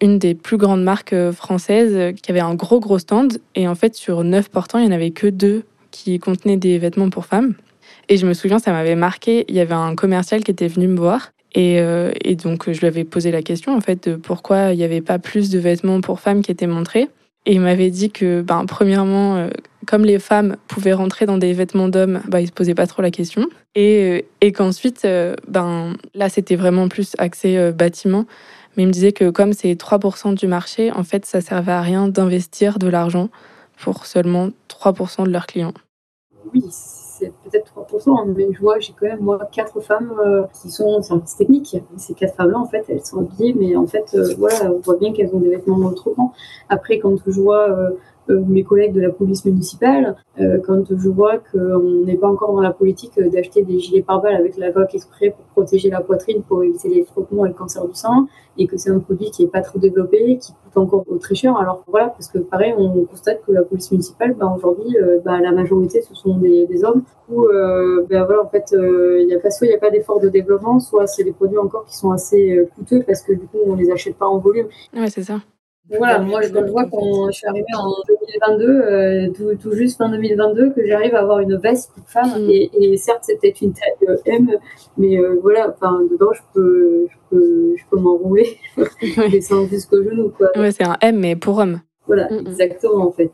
une 0.00 0.18
des 0.18 0.34
plus 0.34 0.56
grandes 0.56 0.82
marques 0.82 1.14
françaises 1.30 2.14
qui 2.20 2.30
avait 2.30 2.40
un 2.40 2.54
gros, 2.54 2.80
gros 2.80 2.98
stand. 2.98 3.38
Et 3.54 3.68
en 3.68 3.74
fait, 3.74 3.94
sur 3.94 4.24
neuf 4.24 4.48
portants, 4.48 4.78
il 4.78 4.86
n'y 4.86 4.92
en 4.92 4.94
avait 4.94 5.10
que 5.10 5.26
deux 5.28 5.64
qui 5.90 6.18
contenaient 6.18 6.56
des 6.56 6.78
vêtements 6.78 7.10
pour 7.10 7.26
femmes. 7.26 7.54
Et 8.08 8.16
je 8.16 8.26
me 8.26 8.32
souviens, 8.32 8.58
ça 8.58 8.72
m'avait 8.72 8.96
marqué. 8.96 9.44
Il 9.48 9.54
y 9.54 9.60
avait 9.60 9.74
un 9.74 9.94
commercial 9.94 10.42
qui 10.42 10.50
était 10.50 10.68
venu 10.68 10.88
me 10.88 10.98
voir 10.98 11.30
euh, 11.56 12.12
et, 12.24 12.36
donc, 12.36 12.70
je 12.70 12.80
lui 12.80 12.86
avais 12.86 13.04
posé 13.04 13.30
la 13.30 13.42
question, 13.42 13.74
en 13.74 13.80
fait, 13.80 14.08
de 14.08 14.16
pourquoi 14.16 14.72
il 14.72 14.76
n'y 14.76 14.84
avait 14.84 15.00
pas 15.00 15.18
plus 15.18 15.50
de 15.50 15.58
vêtements 15.58 16.00
pour 16.00 16.20
femmes 16.20 16.42
qui 16.42 16.50
étaient 16.50 16.66
montrés. 16.66 17.08
Et 17.46 17.54
il 17.54 17.60
m'avait 17.60 17.90
dit 17.90 18.10
que, 18.10 18.42
ben, 18.42 18.66
premièrement, 18.66 19.36
euh, 19.36 19.48
comme 19.86 20.04
les 20.04 20.18
femmes 20.18 20.56
pouvaient 20.66 20.92
rentrer 20.92 21.24
dans 21.24 21.38
des 21.38 21.52
vêtements 21.54 21.88
d'hommes, 21.88 22.20
ben, 22.28 22.40
il 22.40 22.48
se 22.48 22.52
posait 22.52 22.74
pas 22.74 22.86
trop 22.86 23.00
la 23.00 23.10
question. 23.10 23.48
Et, 23.74 24.26
euh, 24.42 24.50
qu'ensuite, 24.50 25.06
ben, 25.46 25.94
là, 26.14 26.28
c'était 26.28 26.56
vraiment 26.56 26.88
plus 26.88 27.14
axé 27.18 27.72
bâtiment. 27.72 28.26
Mais 28.76 28.84
il 28.84 28.86
me 28.86 28.92
disait 28.92 29.12
que 29.12 29.30
comme 29.30 29.54
c'est 29.54 29.74
3% 29.74 30.34
du 30.34 30.46
marché, 30.46 30.92
en 30.92 31.02
fait, 31.02 31.26
ça 31.26 31.40
servait 31.40 31.72
à 31.72 31.80
rien 31.80 32.08
d'investir 32.08 32.78
de 32.78 32.86
l'argent 32.86 33.28
pour 33.76 34.06
seulement 34.06 34.50
3% 34.68 35.24
de 35.24 35.30
leurs 35.30 35.46
clients. 35.46 35.74
Oui, 36.52 36.62
c'est 36.70 37.32
peut-être 37.42 37.67
3%, 37.90 38.34
mais 38.36 38.48
je 38.52 38.60
vois, 38.60 38.78
j'ai 38.78 38.92
quand 38.98 39.06
même 39.06 39.20
moi 39.20 39.48
quatre 39.50 39.80
femmes 39.80 40.12
euh, 40.24 40.44
qui 40.60 40.70
sont 40.70 40.86
en 40.86 41.02
service 41.02 41.36
technique. 41.36 41.76
Ces 41.96 42.14
quatre 42.14 42.34
femmes-là, 42.36 42.58
en 42.58 42.66
fait, 42.66 42.84
elles 42.88 43.04
sont 43.04 43.20
habillées, 43.20 43.54
mais 43.58 43.76
en 43.76 43.86
fait, 43.86 44.14
euh, 44.14 44.34
voilà, 44.38 44.72
on 44.72 44.80
voit 44.80 44.96
bien 44.96 45.12
qu'elles 45.12 45.34
ont 45.34 45.40
des 45.40 45.50
vêtements 45.50 45.92
trop 45.92 46.12
grands. 46.12 46.32
Après, 46.68 46.98
quand 46.98 47.16
je 47.26 47.40
vois 47.40 47.70
euh, 47.70 47.90
mes 48.34 48.62
collègues 48.62 48.92
de 48.92 49.00
la 49.00 49.10
police 49.10 49.44
municipale, 49.44 50.16
euh, 50.40 50.58
quand 50.64 50.84
je 50.96 51.08
vois 51.08 51.38
qu'on 51.38 52.04
n'est 52.04 52.16
pas 52.16 52.28
encore 52.28 52.52
dans 52.52 52.60
la 52.60 52.72
politique 52.72 53.18
d'acheter 53.18 53.62
des 53.62 53.78
gilets 53.78 54.02
pare-balles 54.02 54.36
avec 54.36 54.56
la 54.56 54.72
coque 54.72 54.94
exprès 54.94 55.30
pour 55.30 55.44
protéger 55.46 55.90
la 55.90 56.00
poitrine, 56.00 56.42
pour 56.42 56.62
éviter 56.62 56.88
les 56.88 57.04
frottements 57.04 57.44
et 57.46 57.48
le 57.48 57.54
cancer 57.54 57.86
du 57.86 57.94
sein, 57.94 58.26
et 58.56 58.66
que 58.66 58.76
c'est 58.76 58.90
un 58.90 58.98
produit 58.98 59.30
qui 59.30 59.44
n'est 59.44 59.50
pas 59.50 59.62
trop 59.62 59.78
développé, 59.78 60.38
qui 60.38 60.52
coûte 60.52 60.76
encore 60.76 61.04
très 61.20 61.34
cher. 61.34 61.56
Alors 61.56 61.82
voilà, 61.86 62.08
parce 62.08 62.28
que 62.28 62.38
pareil, 62.38 62.74
on 62.76 63.04
constate 63.04 63.42
que 63.46 63.52
la 63.52 63.62
police 63.62 63.90
municipale, 63.90 64.34
bah, 64.34 64.52
aujourd'hui, 64.56 64.96
euh, 64.96 65.18
bah, 65.24 65.40
la 65.40 65.52
majorité, 65.52 66.02
ce 66.02 66.14
sont 66.14 66.36
des, 66.38 66.66
hommes. 66.84 67.02
Ou 67.30 67.46
ben 68.08 68.24
voilà, 68.24 68.42
en 68.42 68.48
fait, 68.48 68.72
il 68.72 69.26
n'y 69.26 69.34
a 69.34 69.50
soit 69.50 69.66
il 69.66 69.70
n'y 69.70 69.76
a 69.76 69.78
pas 69.78 69.90
d'effort 69.90 70.20
de 70.20 70.28
développement, 70.28 70.80
soit 70.80 71.06
c'est 71.06 71.24
des 71.24 71.32
produits 71.32 71.58
encore 71.58 71.84
qui 71.84 71.96
sont 71.96 72.12
assez 72.12 72.66
coûteux 72.74 73.02
parce 73.06 73.22
que 73.22 73.32
du 73.32 73.46
coup, 73.46 73.58
on 73.66 73.74
les 73.74 73.90
achète 73.90 74.16
pas 74.16 74.26
en 74.26 74.38
volume. 74.38 74.68
Ouais, 74.94 75.10
c'est 75.10 75.24
ça. 75.24 75.40
Voilà, 75.96 76.18
moi 76.18 76.42
je 76.42 76.52
vois 76.52 76.84
quand 76.84 77.30
je 77.30 77.32
suis 77.32 77.46
arrivée 77.46 77.64
en 77.74 77.88
2022, 78.06 78.66
euh, 78.66 79.56
tout, 79.58 79.72
juste 79.72 79.96
fin 79.96 80.10
2022, 80.10 80.70
que 80.70 80.86
j'arrive 80.86 81.14
à 81.14 81.20
avoir 81.20 81.40
une 81.40 81.56
veste 81.56 81.92
pour 81.94 82.08
femme. 82.08 82.30
Mm. 82.46 82.50
Et, 82.50 82.96
certes, 82.96 83.22
c'était 83.22 83.54
une 83.62 83.72
taille 83.72 84.08
euh, 84.08 84.16
M, 84.26 84.50
mais 84.98 85.18
euh, 85.18 85.38
voilà, 85.42 85.70
enfin, 85.70 86.00
dedans, 86.10 86.32
je 86.32 86.40
peux, 86.52 87.06
je 87.08 87.16
peux, 87.30 87.74
je 87.76 87.84
peux 87.90 87.98
m'enrouler, 87.98 88.58
descendre 89.30 89.68
jusqu'au 89.70 90.02
genou. 90.02 90.30
Quoi. 90.36 90.48
Ouais, 90.56 90.72
c'est 90.72 90.84
un 90.86 90.96
M, 91.00 91.18
mais 91.18 91.36
pour 91.36 91.58
homme. 91.58 91.80
Voilà, 92.06 92.28
mm, 92.30 92.42
mm. 92.42 92.46
exactement, 92.46 93.06
en 93.06 93.12
fait. 93.12 93.32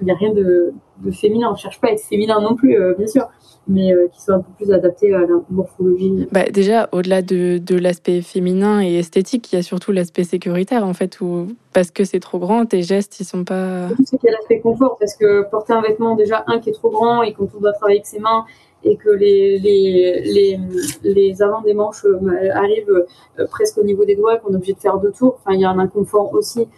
Il 0.00 0.04
n'y 0.04 0.12
a 0.12 0.16
rien 0.16 0.32
de, 0.32 0.72
de, 1.04 1.10
féminin, 1.10 1.48
on 1.48 1.52
ne 1.52 1.56
cherche 1.56 1.80
pas 1.80 1.88
à 1.88 1.90
être 1.92 2.02
féminin 2.02 2.40
non 2.40 2.56
plus, 2.56 2.76
bien 2.96 3.06
sûr 3.06 3.28
mais 3.66 3.92
euh, 3.92 4.08
qui 4.12 4.20
soit 4.20 4.34
un 4.34 4.40
peu 4.40 4.52
plus 4.56 4.72
adapté 4.72 5.14
à 5.14 5.20
la 5.20 5.26
morphologie. 5.50 6.28
Bah, 6.32 6.44
déjà, 6.52 6.88
au-delà 6.92 7.22
de, 7.22 7.58
de 7.58 7.76
l'aspect 7.76 8.20
féminin 8.20 8.82
et 8.82 8.98
esthétique, 8.98 9.52
il 9.52 9.56
y 9.56 9.58
a 9.58 9.62
surtout 9.62 9.92
l'aspect 9.92 10.24
sécuritaire, 10.24 10.86
en 10.86 10.94
fait, 10.94 11.20
où 11.20 11.48
parce 11.72 11.90
que 11.90 12.04
c'est 12.04 12.20
trop 12.20 12.38
grand, 12.38 12.66
tes 12.66 12.82
gestes, 12.82 13.18
ils 13.20 13.24
sont 13.24 13.44
pas... 13.44 13.88
C'est 14.04 14.18
qu'il 14.18 14.28
y 14.28 14.32
a 14.32 14.36
l'aspect 14.36 14.60
confort, 14.60 14.96
parce 14.98 15.16
que 15.16 15.48
porter 15.50 15.72
un 15.72 15.82
vêtement, 15.82 16.14
déjà, 16.14 16.44
un 16.46 16.60
qui 16.60 16.70
est 16.70 16.74
trop 16.74 16.90
grand, 16.90 17.22
et 17.22 17.32
quand 17.32 17.48
on 17.56 17.60
doit 17.60 17.72
travailler 17.72 17.98
avec 17.98 18.06
ses 18.06 18.20
mains, 18.20 18.44
et 18.84 18.96
que 18.96 19.10
les, 19.10 19.58
les, 19.58 20.20
les, 20.20 20.60
les 21.02 21.42
avants 21.42 21.62
des 21.62 21.74
manches 21.74 22.04
euh, 22.04 22.50
arrivent 22.52 23.04
euh, 23.38 23.46
presque 23.46 23.78
au 23.78 23.82
niveau 23.82 24.04
des 24.04 24.14
doigts, 24.14 24.36
qu'on 24.36 24.52
est 24.52 24.56
obligé 24.56 24.74
de 24.74 24.80
faire 24.80 24.98
deux 24.98 25.12
tours, 25.12 25.38
enfin, 25.38 25.54
il 25.54 25.60
y 25.60 25.64
a 25.64 25.70
un 25.70 25.78
inconfort 25.78 26.32
aussi 26.34 26.68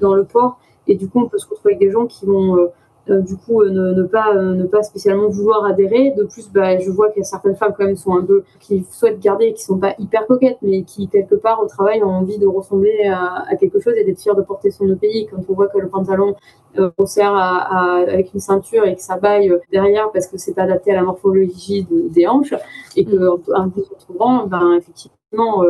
dans 0.00 0.14
le 0.14 0.24
port, 0.24 0.58
et 0.86 0.96
du 0.96 1.08
coup, 1.08 1.20
on 1.22 1.28
peut 1.28 1.38
se 1.38 1.46
retrouver 1.48 1.74
avec 1.74 1.86
des 1.86 1.92
gens 1.92 2.06
qui 2.06 2.26
vont 2.26 2.56
euh, 2.56 2.66
du 3.08 3.36
coup 3.36 3.62
euh, 3.62 3.70
ne, 3.70 4.02
pas 4.04 4.34
euh, 4.34 4.54
ne 4.54 4.64
pas 4.64 4.82
spécialement 4.82 5.28
vouloir 5.28 5.64
adhérer. 5.64 6.12
De 6.16 6.24
plus 6.24 6.50
bah, 6.52 6.78
je 6.78 6.90
vois 6.90 7.10
qu'il 7.10 7.20
y 7.20 7.22
a 7.22 7.24
certaines 7.24 7.56
femmes 7.56 7.74
quand 7.76 7.84
même 7.84 7.96
sont 7.96 8.16
un 8.16 8.24
peu 8.24 8.44
qui 8.60 8.84
souhaitent 8.90 9.20
garder 9.20 9.52
qui 9.52 9.62
sont 9.62 9.78
pas 9.78 9.94
hyper 9.98 10.26
coquettes 10.26 10.58
mais 10.62 10.82
qui 10.84 11.08
quelque 11.08 11.34
part 11.34 11.60
au 11.62 11.66
travail 11.66 12.02
ont 12.02 12.10
envie 12.10 12.38
de 12.38 12.46
ressembler 12.46 13.10
à, 13.12 13.56
quelque 13.56 13.80
chose 13.80 13.94
et 13.96 14.04
d'être 14.04 14.20
fiers 14.20 14.34
de 14.36 14.42
porter 14.42 14.70
son 14.70 14.94
pays. 14.96 15.26
Quand 15.26 15.42
on 15.48 15.54
voit 15.54 15.68
que 15.68 15.78
le 15.78 15.88
pantalon 15.88 16.34
euh, 16.78 16.90
sert 17.04 17.34
avec 17.34 18.32
une 18.34 18.40
ceinture 18.40 18.84
et 18.84 18.94
que 18.94 19.02
ça 19.02 19.16
baille 19.16 19.52
derrière 19.70 20.10
parce 20.12 20.26
que 20.26 20.38
c'est 20.38 20.54
pas 20.54 20.62
adapté 20.62 20.92
à 20.92 20.94
la 20.94 21.02
morphologie 21.02 21.86
des 21.90 22.26
hanches 22.26 22.54
et 22.96 23.04
que 23.04 23.52
un 23.54 23.68
peu 23.68 23.82
trop 23.98 24.14
grand 24.14 24.46
ben 24.46 24.74
effectivement 24.78 25.64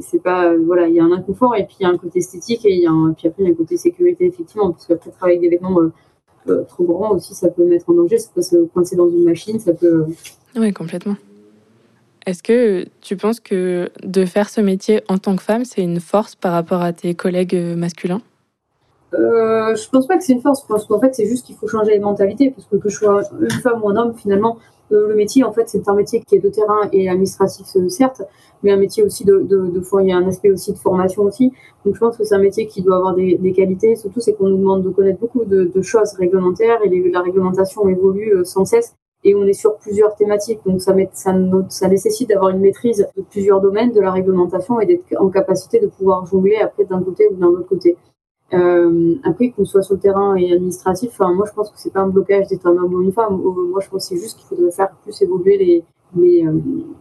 c'est 0.00 0.22
pas 0.22 0.54
voilà 0.56 0.86
il 0.86 0.94
y 0.94 1.00
a 1.00 1.04
un 1.04 1.12
inconfort 1.12 1.54
et 1.56 1.66
puis 1.66 1.76
il 1.80 1.82
y 1.82 1.86
a 1.86 1.90
un 1.90 1.98
côté 1.98 2.20
esthétique 2.20 2.64
et 2.64 2.74
y 2.74 2.86
a 2.86 2.92
puis 3.16 3.28
après 3.28 3.42
il 3.42 3.46
y 3.46 3.50
a 3.50 3.52
un 3.52 3.56
côté 3.56 3.76
sécurité 3.76 4.26
effectivement 4.26 4.70
parce 4.70 4.86
qu'après 4.86 5.10
travailler 5.10 5.38
avec 5.38 5.50
des 5.50 5.56
vêtements 5.56 5.76
euh, 6.48 6.62
trop 6.64 6.84
grand 6.84 7.12
aussi, 7.12 7.34
ça 7.34 7.48
peut 7.48 7.64
mettre 7.64 7.90
en 7.90 7.94
danger, 7.94 8.18
ça 8.18 8.30
peut 8.34 8.42
se 8.42 8.56
coincer 8.66 8.96
dans 8.96 9.08
une 9.08 9.24
machine, 9.24 9.58
ça 9.60 9.72
peut... 9.72 10.06
Oui, 10.56 10.72
complètement. 10.72 11.16
Est-ce 12.26 12.42
que 12.42 12.86
tu 13.00 13.16
penses 13.16 13.40
que 13.40 13.90
de 14.02 14.24
faire 14.24 14.48
ce 14.48 14.60
métier 14.60 15.02
en 15.08 15.18
tant 15.18 15.34
que 15.36 15.42
femme, 15.42 15.64
c'est 15.64 15.82
une 15.82 16.00
force 16.00 16.34
par 16.34 16.52
rapport 16.52 16.80
à 16.80 16.92
tes 16.92 17.14
collègues 17.14 17.56
masculins? 17.76 18.22
Euh, 19.14 19.74
Je 19.74 19.88
pense 19.90 20.06
pas 20.06 20.16
que 20.16 20.24
c'est 20.24 20.32
une 20.32 20.40
force. 20.40 20.62
Je 20.62 20.66
pense 20.66 20.86
qu'en 20.86 21.00
fait, 21.00 21.14
c'est 21.14 21.26
juste 21.26 21.46
qu'il 21.46 21.56
faut 21.56 21.66
changer 21.66 21.92
les 21.92 21.98
mentalités. 21.98 22.50
Parce 22.50 22.66
que 22.68 22.76
que 22.76 22.88
je 22.88 22.96
sois 22.96 23.22
une 23.40 23.50
femme 23.50 23.82
ou 23.82 23.88
un 23.90 23.96
homme, 23.96 24.14
finalement, 24.14 24.58
le 24.96 25.14
métier, 25.14 25.44
en 25.44 25.52
fait, 25.52 25.68
c'est 25.68 25.88
un 25.88 25.94
métier 25.94 26.20
qui 26.20 26.36
est 26.36 26.38
de 26.38 26.48
terrain 26.48 26.88
et 26.92 27.08
administratif, 27.08 27.66
certes, 27.88 28.22
mais 28.62 28.70
un 28.70 28.76
métier 28.76 29.02
aussi 29.02 29.24
de, 29.24 29.40
de, 29.40 29.82
il 30.00 30.08
y 30.08 30.12
a 30.12 30.16
un 30.16 30.26
aspect 30.28 30.50
aussi 30.50 30.72
de 30.72 30.78
formation 30.78 31.22
aussi. 31.22 31.52
Donc 31.84 31.94
je 31.94 32.00
pense 32.00 32.16
que 32.16 32.24
c'est 32.24 32.34
un 32.34 32.40
métier 32.40 32.66
qui 32.66 32.82
doit 32.82 32.96
avoir 32.96 33.14
des, 33.14 33.36
des 33.36 33.52
qualités. 33.52 33.96
Surtout, 33.96 34.20
c'est 34.20 34.34
qu'on 34.34 34.48
nous 34.48 34.58
demande 34.58 34.82
de 34.82 34.90
connaître 34.90 35.18
beaucoup 35.18 35.44
de, 35.44 35.82
choses 35.82 36.12
réglementaires 36.14 36.78
et 36.84 37.10
la 37.10 37.20
réglementation 37.20 37.88
évolue 37.88 38.34
euh, 38.34 38.44
sans 38.44 38.64
cesse. 38.64 38.94
Et 39.24 39.34
on 39.34 39.46
est 39.46 39.52
sur 39.52 39.76
plusieurs 39.76 40.16
thématiques, 40.16 40.58
donc 40.66 40.82
ça, 40.82 40.92
ça 41.68 41.88
nécessite 41.88 42.28
d'avoir 42.28 42.50
une 42.50 42.58
maîtrise 42.58 43.06
de 43.16 43.22
plusieurs 43.22 43.60
domaines 43.60 43.92
de 43.92 44.00
la 44.00 44.10
réglementation 44.10 44.80
et 44.80 44.86
d'être 44.86 45.04
en 45.16 45.28
capacité 45.28 45.78
de 45.78 45.86
pouvoir 45.86 46.26
jongler 46.26 46.56
après 46.56 46.84
d'un 46.84 47.00
côté 47.00 47.28
ou 47.30 47.36
d'un 47.36 47.46
autre 47.46 47.68
côté. 47.68 47.96
Euh, 48.54 49.14
après, 49.24 49.50
qu'on 49.50 49.64
soit 49.64 49.82
sur 49.82 49.94
le 49.94 50.00
terrain 50.00 50.34
et 50.36 50.52
administratif, 50.52 51.10
enfin, 51.12 51.32
moi 51.32 51.46
je 51.48 51.52
pense 51.54 51.70
que 51.70 51.78
c'est 51.78 51.92
pas 51.92 52.00
un 52.00 52.08
blocage 52.08 52.48
d'être 52.48 52.66
un 52.66 52.76
homme 52.76 52.94
ou 52.94 53.02
une 53.02 53.12
femme. 53.12 53.36
Moi 53.36 53.80
je 53.80 53.88
pense 53.88 54.08
c'est 54.08 54.16
juste 54.16 54.38
qu'il 54.38 54.46
faudrait 54.46 54.70
faire 54.72 54.90
plus 55.02 55.20
évoluer 55.22 55.56
les, 55.56 55.84
les, 56.16 56.46
euh, 56.46 56.52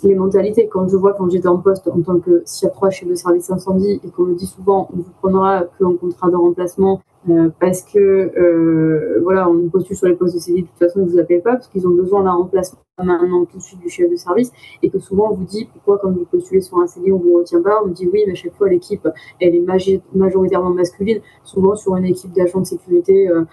les 0.04 0.16
mentalités. 0.16 0.68
Quand 0.68 0.88
je 0.88 0.96
vois, 0.96 1.14
quand 1.14 1.30
j'étais 1.30 1.48
en 1.48 1.58
poste 1.58 1.88
en 1.88 2.02
tant 2.02 2.20
que 2.20 2.42
SIA 2.46 2.70
3 2.70 2.90
chef 2.90 3.10
de 3.10 3.16
service 3.16 3.50
incendie, 3.50 4.00
et 4.04 4.10
qu'on 4.10 4.24
me 4.24 4.36
dit 4.36 4.46
souvent, 4.46 4.90
on 4.94 4.98
vous 4.98 5.12
prendra 5.22 5.64
qu'en 5.80 5.94
contrat 5.96 6.30
de 6.30 6.36
remplacement 6.36 7.02
euh, 7.30 7.50
parce 7.60 7.84
que 7.84 8.00
euh, 8.00 9.20
voilà, 9.22 9.48
on 9.48 9.70
postule 9.70 9.96
sur 9.96 10.08
les 10.08 10.16
postes 10.16 10.36
de 10.36 10.40
CDI, 10.40 10.64
de 10.64 10.68
toute 10.68 10.78
façon, 10.78 11.02
ils 11.02 11.12
vous 11.12 11.20
appellent 11.20 11.44
pas 11.44 11.54
parce 11.54 11.68
qu'ils 11.68 11.88
ont 11.88 11.94
besoin 11.94 12.24
d'un 12.24 12.32
remplacement. 12.32 12.80
maintenant 12.98 13.46
tout 13.46 13.58
de 13.58 13.62
suite 13.64 13.80
du 13.80 13.90
chef 13.90 14.10
de 14.10 14.16
service 14.16 14.52
et 14.82 14.90
que 14.90 15.00
souvent 15.00 15.32
on 15.32 15.36
vous 15.36 15.44
dit 15.44 15.68
pourquoi 15.72 15.98
quand 16.00 16.12
vous 16.12 16.26
postulez 16.26 16.62
sur 16.62 16.78
un 16.78 16.88
CD 16.88 17.12
on 17.12 17.18
vous 17.18 17.38
retient 17.38 17.62
pas? 17.62 17.82
On 17.84 17.88
me 17.88 17.94
dit 17.94 18.08
oui 18.12 18.24
mais 18.26 18.34
à 18.34 18.36
chaque 18.36 18.54
fois 18.56 18.70
l'équipe 18.70 19.08
elle 19.40 19.56
est 19.56 19.66
majoritairement 20.14 20.72
masculine 20.72 21.20
souvent 21.44 21.76
sur 21.76 21.96
une 21.96 22.06
équipe 22.06 22.32
d'agents 22.34 22.60
de 22.60 22.66
sécurité 22.66 23.30
euh, 23.30 23.44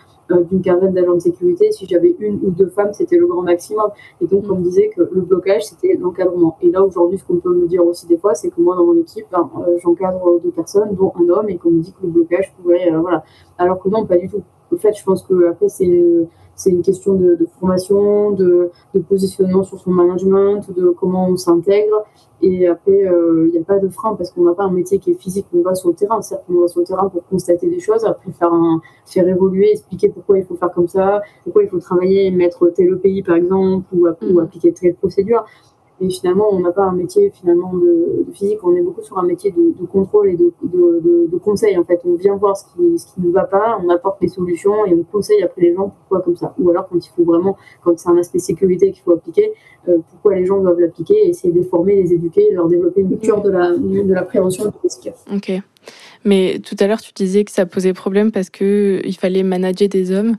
d'une 0.49 0.63
quinzaine 0.63 0.93
d'agents 0.93 1.15
de 1.15 1.21
sécurité. 1.21 1.71
Si 1.73 1.87
j'avais 1.87 2.15
une 2.19 2.37
ou 2.45 2.51
deux 2.51 2.69
femmes 2.69 2.93
c'était 2.93 3.17
le 3.17 3.27
grand 3.27 3.43
maximum. 3.43 3.91
Et 4.21 4.27
donc 4.27 4.45
on 4.49 4.57
me 4.57 4.63
disait 4.63 4.89
que 4.89 5.03
le 5.03 5.21
blocage 5.23 5.65
c'était 5.65 5.97
l'encadrement. 5.99 6.57
Et 6.63 6.71
là 6.71 6.83
aujourd'hui 6.83 7.19
ce 7.19 7.25
qu'on 7.25 7.37
peut 7.39 7.55
me 7.55 7.67
dire 7.67 7.85
aussi 7.87 8.07
des 8.07 8.19
fois 8.19 8.35
c'est 8.35 8.51
que 8.51 8.61
moi 8.61 8.77
dans 8.77 8.87
mon 8.87 8.97
équipe 8.97 9.27
ben, 9.31 9.51
euh, 9.67 9.79
j'encadre 9.83 10.41
deux 10.43 10.51
personnes 10.51 10.95
dont 10.95 11.13
un 11.17 11.29
homme 11.29 11.49
et 11.49 11.57
qu'on 11.57 11.71
me 11.71 11.81
dit 11.81 11.93
que 11.93 12.07
le 12.07 12.09
blocage 12.09 12.53
pourrait 12.57 12.91
voilà. 12.91 13.25
Alors 13.59 13.79
que 13.79 13.89
non 13.89 14.07
pas 14.07 14.19
du 14.19 14.29
tout. 14.29 14.43
En 14.73 14.77
fait 14.77 14.93
je 14.93 15.05
pense 15.05 15.23
que 15.23 15.49
après 15.49 15.69
c'est 15.69 15.85
une 15.85 16.29
c'est 16.59 16.71
une 16.71 16.83
question 16.83 17.15
de, 17.15 17.39
formation, 17.59 18.33
de, 18.33 18.71
positionnement 19.09 19.63
sur 19.63 19.79
son 19.79 19.93
management, 19.93 20.71
de 20.77 20.91
comment 20.91 21.29
on 21.29 21.37
s'intègre. 21.37 22.05
Et 22.43 22.67
après, 22.67 23.07
euh, 23.07 23.47
il 23.47 23.53
n'y 23.53 23.59
a 23.59 23.65
pas 23.65 23.79
de 23.79 23.89
frein 23.89 24.15
parce 24.17 24.31
qu'on 24.33 24.43
n'a 24.43 24.55
pas 24.55 24.65
un 24.65 24.73
métier 24.73 24.99
qui 24.99 25.13
est 25.13 25.21
physique. 25.21 25.47
On 25.55 25.63
va 25.63 25.75
sur 25.75 25.89
le 25.89 25.95
terrain. 25.95 26.21
Certes, 26.21 26.45
on 26.49 26.61
va 26.61 26.69
sur 26.69 26.81
le 26.81 26.87
terrain 26.87 27.09
pour 27.09 27.25
constater 27.27 27.69
des 27.69 27.79
choses, 27.79 28.05
après 28.05 28.33
faire, 28.33 28.53
un, 28.53 28.81
faire 29.07 29.27
évoluer, 29.27 29.71
expliquer 29.71 30.09
pourquoi 30.09 30.39
il 30.39 30.45
faut 30.45 30.57
faire 30.57 30.73
comme 30.73 30.89
ça, 30.89 31.23
pourquoi 31.45 31.63
il 31.63 31.69
faut 31.69 31.79
travailler, 31.79 32.31
mettre 32.33 32.69
tel 32.75 32.99
pays 32.99 33.23
par 33.23 33.37
exemple, 33.37 33.87
ou, 33.93 34.09
ou 34.09 34.33
mm. 34.35 34.39
appliquer 34.41 34.73
telle 34.73 34.95
procédure. 34.97 35.45
Et 36.01 36.09
finalement, 36.11 36.49
on 36.53 36.61
n'a 36.61 36.71
pas 36.71 36.85
un 36.85 36.93
métier 36.93 37.31
finalement 37.31 37.73
de, 37.75 38.25
physique, 38.33 38.59
on 38.63 38.75
est 38.77 38.81
beaucoup 38.81 39.03
sur 39.03 39.19
un 39.19 39.25
métier 39.25 39.51
de, 39.51 39.87
contrôle 39.87 40.31
et 40.31 40.37
de, 40.37 40.53
de, 40.63 41.39
conseil. 41.39 41.77
En 41.79 41.85
fait, 41.85 42.01
on 42.05 42.15
vient 42.15 42.37
voir 42.37 42.57
ce 42.57 42.65
qui, 42.65 42.99
ce 42.99 43.07
qui 43.07 43.21
ne 43.21 43.31
va 43.31 43.45
pas, 43.45 43.81
on 43.83 43.89
apporte 43.89 44.21
des 44.21 44.29
solutions 44.29 44.87
et 44.87 44.95
on 44.95 45.03
conseille 45.03 45.43
après 45.43 45.63
les 45.63 45.75
gens 45.75 45.89
pourquoi 45.89 46.21
comme 46.23 46.37
ça. 46.37 46.55
Ou 46.59 46.71
alors 46.71 46.89
quand 46.89 47.05
il 47.05 47.11
faut 47.11 47.25
vraiment, 47.25 47.57
quand 47.83 47.99
c'est 47.99 48.09
un 48.09 48.17
aspect 48.19 48.39
sécurité 48.39 48.93
qu'il 48.93 49.03
faut 49.03 49.13
appliquer, 49.13 49.53
euh, 49.89 49.99
pourquoi 50.11 50.35
les 50.35 50.45
gens 50.45 50.61
doivent 50.61 50.81
l'appliquer, 50.81 51.29
essayer 51.29 51.53
de 51.53 51.59
les 51.59 51.65
former, 51.65 51.97
les 51.97 52.13
éduquer, 52.13 52.51
leur 52.53 52.69
développer 52.69 53.01
une 53.01 53.09
culture 53.09 53.41
de 53.43 53.51
la, 53.51 53.71
de 53.71 54.13
la 54.13 54.23
prévention 54.23 54.65
de 54.65 54.73
risque. 54.83 55.11
Ok. 55.33 55.53
Mais 56.25 56.59
tout 56.59 56.77
à 56.81 56.87
l'heure, 56.87 57.01
tu 57.01 57.13
disais 57.13 57.45
que 57.45 57.53
ça 57.53 57.67
posait 57.67 57.93
problème 57.93 58.33
parce 58.33 58.51
qu'il 58.51 59.17
fallait 59.19 59.43
manager 59.43 59.89
des 59.89 60.13
hommes. 60.13 60.37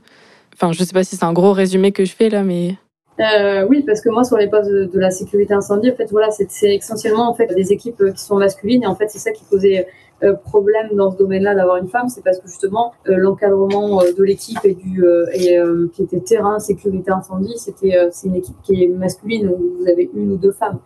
Enfin, 0.54 0.72
je 0.72 0.84
sais 0.84 0.92
pas 0.92 1.04
si 1.04 1.16
c'est 1.16 1.24
un 1.24 1.32
gros 1.32 1.52
résumé 1.52 1.92
que 1.92 2.04
je 2.04 2.14
fais 2.14 2.28
là, 2.28 2.42
mais 2.44 2.76
euh, 3.18 3.66
oui, 3.68 3.82
parce 3.82 4.00
que 4.00 4.08
moi, 4.08 4.24
sur 4.24 4.36
les 4.36 4.48
postes 4.48 4.70
de, 4.70 4.98
la 4.98 5.10
sécurité 5.10 5.52
incendie, 5.52 5.90
en 5.90 5.94
fait, 5.94 6.10
voilà, 6.10 6.30
c'est 6.30 6.74
essentiellement 6.74 7.28
en 7.28 7.34
fait 7.34 7.52
des 7.54 7.72
équipes 7.72 8.00
euh, 8.00 8.12
qui 8.12 8.22
sont 8.22 8.36
masculines, 8.36 8.82
et 8.84 8.86
en 8.86 8.94
fait, 8.94 9.08
c'est 9.08 9.18
ça 9.18 9.32
qui 9.32 9.44
posait 9.44 9.86
euh, 10.22 10.34
problème 10.34 10.88
dans 10.92 11.10
ce 11.10 11.16
domaine-là 11.16 11.54
d'avoir 11.54 11.76
une 11.76 11.88
femme, 11.88 12.08
c'est 12.08 12.22
parce 12.22 12.38
que 12.38 12.46
justement 12.46 12.92
l'encadrement 13.06 14.02
de 14.02 14.22
l'équipe 14.22 14.58
et 14.64 14.74
du 14.74 15.02
et 15.32 15.58
qui 15.94 16.02
était 16.02 16.20
terrain 16.20 16.58
sécurité 16.58 17.10
incendie, 17.10 17.56
c'était 17.56 17.96
c'est 18.12 18.28
une 18.28 18.36
équipe 18.36 18.56
qui 18.62 18.84
est 18.84 18.88
masculine. 18.88 19.48
Où 19.48 19.78
vous 19.78 19.88
avez 19.88 20.10
une 20.14 20.32
ou 20.32 20.36
deux 20.36 20.52
femmes. 20.52 20.78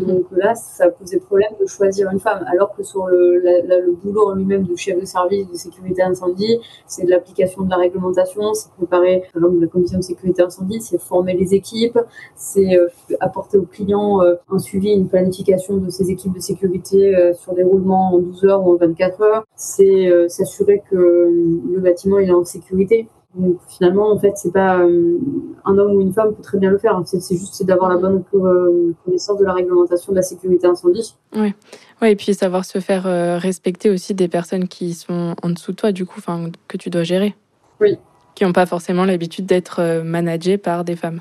Mhm. 0.00 0.06
Donc 0.06 0.24
là, 0.32 0.54
ça 0.54 0.88
posait 0.88 1.18
problème 1.18 1.52
de 1.60 1.66
choisir 1.66 2.10
une 2.10 2.20
femme, 2.20 2.44
alors 2.50 2.74
que 2.74 2.82
sur 2.82 3.06
le, 3.06 3.38
le 3.38 3.92
boulot 3.92 4.30
en 4.30 4.34
lui-même 4.34 4.64
de 4.64 4.76
chef 4.76 5.00
de 5.00 5.04
service 5.04 5.48
de 5.48 5.56
sécurité 5.56 6.02
incendie, 6.02 6.60
c'est 6.86 7.04
de 7.04 7.10
l'application 7.10 7.62
de 7.62 7.70
la 7.70 7.76
réglementation, 7.76 8.54
c'est 8.54 8.70
préparer 8.72 9.24
par 9.32 9.42
exemple 9.42 9.60
la 9.60 9.66
commission 9.66 9.98
de 9.98 10.04
sécurité 10.04 10.42
incendie, 10.42 10.80
c'est 10.80 11.00
former 11.00 11.34
les 11.34 11.54
équipes, 11.54 11.98
c'est 12.36 12.76
euh, 12.76 12.88
apporter 13.20 13.58
aux 13.58 13.66
clients 13.66 14.22
euh, 14.22 14.34
un 14.50 14.58
suivi, 14.58 14.90
une 14.90 15.08
planification 15.08 15.76
de 15.76 15.90
ces 15.90 16.10
équipes 16.10 16.34
de 16.34 16.40
sécurité 16.40 17.14
euh, 17.14 17.32
sur 17.34 17.54
des 17.54 17.62
roulements 17.62 18.14
en 18.14 18.18
12 18.18 18.44
heures 18.44 18.66
ou 18.66 18.74
en 18.74 18.76
24 18.76 19.22
heures, 19.22 19.44
c'est 19.56 20.10
s'assurer 20.28 20.82
que 20.90 20.96
le 20.96 21.80
bâtiment 21.80 22.18
est 22.18 22.30
en 22.30 22.44
sécurité. 22.44 23.08
Donc 23.34 23.58
finalement, 23.68 24.12
en 24.12 24.18
fait, 24.18 24.32
c'est 24.36 24.52
pas 24.52 24.78
euh, 24.78 25.18
un 25.64 25.76
homme 25.76 25.96
ou 25.96 26.00
une 26.00 26.12
femme 26.12 26.34
peut 26.34 26.42
très 26.42 26.58
bien 26.58 26.70
le 26.70 26.78
faire. 26.78 27.00
C'est 27.04 27.36
juste 27.36 27.64
d'avoir 27.64 27.90
la 27.90 27.96
bonne 27.96 28.22
euh, 28.34 28.94
connaissance 29.04 29.38
de 29.38 29.44
la 29.44 29.52
réglementation 29.52 30.12
de 30.12 30.16
la 30.16 30.22
sécurité 30.22 30.66
incendie. 30.66 31.16
Oui, 31.34 31.52
ouais, 32.00 32.12
et 32.12 32.16
puis 32.16 32.34
savoir 32.34 32.64
se 32.64 32.78
faire 32.78 33.06
euh, 33.06 33.38
respecter 33.38 33.90
aussi 33.90 34.14
des 34.14 34.28
personnes 34.28 34.68
qui 34.68 34.94
sont 34.94 35.34
en 35.42 35.50
dessous 35.50 35.72
de 35.72 35.76
toi, 35.76 35.92
du 35.92 36.06
coup, 36.06 36.20
que 36.68 36.76
tu 36.76 36.90
dois 36.90 37.02
gérer. 37.02 37.34
Oui. 37.80 37.98
Qui 38.34 38.44
n'ont 38.44 38.52
pas 38.52 38.66
forcément 38.66 39.04
l'habitude 39.04 39.46
d'être 39.46 40.02
managées 40.02 40.58
par 40.58 40.84
des 40.84 40.96
femmes. 40.96 41.20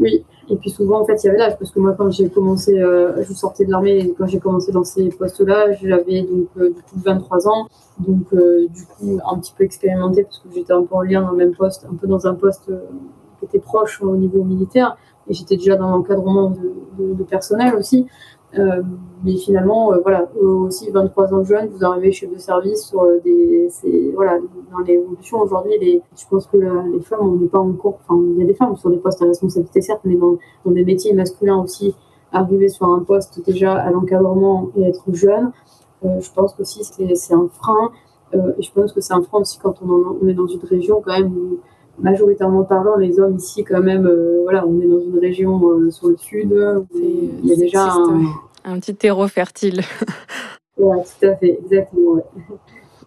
Oui, 0.00 0.24
et 0.48 0.56
puis 0.56 0.70
souvent, 0.70 1.00
en 1.00 1.04
fait, 1.04 1.22
il 1.22 1.26
y 1.26 1.28
avait 1.30 1.38
l'âge, 1.38 1.58
parce 1.58 1.70
que 1.70 1.80
moi, 1.80 1.94
quand 1.96 2.10
j'ai 2.10 2.28
commencé, 2.30 2.80
euh, 2.80 3.22
je 3.22 3.32
sortais 3.32 3.64
de 3.64 3.70
l'armée, 3.70 3.98
et 3.98 4.14
quand 4.14 4.26
j'ai 4.26 4.38
commencé 4.38 4.72
dans 4.72 4.84
ces 4.84 5.08
postes-là, 5.08 5.72
j'avais 5.72 6.22
donc 6.22 6.48
euh, 6.56 6.70
du 6.70 6.82
coup 6.82 7.00
23 7.04 7.48
ans, 7.48 7.68
donc 7.98 8.32
euh, 8.32 8.66
du 8.68 8.86
coup 8.86 9.18
un 9.26 9.38
petit 9.38 9.52
peu 9.56 9.64
expérimenté, 9.64 10.22
parce 10.22 10.38
que 10.38 10.48
j'étais 10.54 10.72
un 10.72 10.84
peu 10.84 10.94
en 10.94 11.02
lien 11.02 11.22
dans 11.22 11.32
le 11.32 11.36
même 11.36 11.54
poste, 11.54 11.86
un 11.90 11.96
peu 11.96 12.06
dans 12.06 12.26
un 12.26 12.34
poste 12.34 12.70
qui 13.38 13.44
était 13.44 13.58
proche 13.58 14.00
au 14.00 14.16
niveau 14.16 14.44
militaire, 14.44 14.96
et 15.28 15.34
j'étais 15.34 15.56
déjà 15.56 15.76
dans 15.76 15.90
l'encadrement 15.90 16.50
de, 16.50 17.14
de, 17.14 17.22
personnel 17.24 17.74
aussi. 17.74 18.06
Euh, 18.56 18.82
mais 19.24 19.36
finalement, 19.36 19.92
euh, 19.92 19.98
voilà, 20.02 20.26
aussi 20.40 20.90
23 20.90 21.34
ans 21.34 21.44
jeune, 21.44 21.68
vous 21.68 21.84
arrivez 21.84 22.12
chef 22.12 22.32
de 22.32 22.38
service 22.38 22.86
sur 22.86 23.02
euh, 23.02 23.18
des, 23.22 23.68
voilà, 24.14 24.38
dans 24.72 24.78
l'évolution 24.78 25.40
aujourd'hui, 25.40 25.72
les, 25.78 26.02
je 26.16 26.24
pense 26.30 26.46
que 26.46 26.56
les 26.56 27.00
femmes, 27.02 27.20
on 27.20 27.36
n'est 27.36 27.48
pas 27.48 27.58
encore, 27.58 27.98
enfin, 28.08 28.18
il 28.34 28.38
y 28.38 28.42
a 28.42 28.46
des 28.46 28.54
femmes 28.54 28.76
sur 28.76 28.90
des 28.90 28.96
postes 28.96 29.20
à 29.20 29.26
responsabilité 29.26 29.82
certes, 29.82 30.00
mais 30.04 30.14
dans, 30.14 30.38
dans 30.64 30.70
des 30.70 30.84
métiers 30.84 31.12
masculins 31.12 31.62
aussi, 31.62 31.94
arriver 32.32 32.68
sur 32.68 32.86
un 32.86 33.00
poste 33.00 33.44
déjà 33.44 33.74
à 33.74 33.90
l'encadrement 33.90 34.70
et 34.76 34.82
être 34.84 35.12
jeune, 35.12 35.50
je 36.02 36.30
pense 36.32 36.54
aussi 36.60 36.84
c'est 36.84 37.34
un 37.34 37.48
frein. 37.48 37.90
et 38.34 38.62
je 38.62 38.70
pense 38.72 38.92
que 38.92 39.00
c'est 39.00 39.14
un 39.14 39.22
frein 39.22 39.40
aussi 39.40 39.58
quand 39.58 39.74
on, 39.82 40.18
on, 40.22 40.28
est 40.28 40.34
dans 40.34 40.46
une 40.46 40.60
région 40.60 41.02
quand 41.04 41.18
même 41.18 41.32
où 41.34 41.58
majoritairement 42.00 42.64
parlant, 42.64 42.96
les 42.96 43.18
hommes 43.18 43.36
ici, 43.36 43.64
quand 43.64 43.82
même, 43.82 44.06
euh, 44.06 44.40
voilà, 44.42 44.66
on 44.66 44.80
est 44.80 44.86
dans 44.86 45.00
une 45.00 45.18
région 45.18 45.60
euh, 45.70 45.90
sur 45.90 46.08
le 46.08 46.16
sud, 46.16 46.54
il 46.94 47.46
y 47.46 47.52
a 47.52 47.56
déjà 47.56 47.92
un... 48.64 48.78
petit 48.78 48.94
terreau 48.94 49.26
fertile. 49.28 49.80
oui, 50.78 50.96
tout 51.20 51.26
à 51.26 51.36
fait, 51.36 51.58
exactement. 51.64 52.22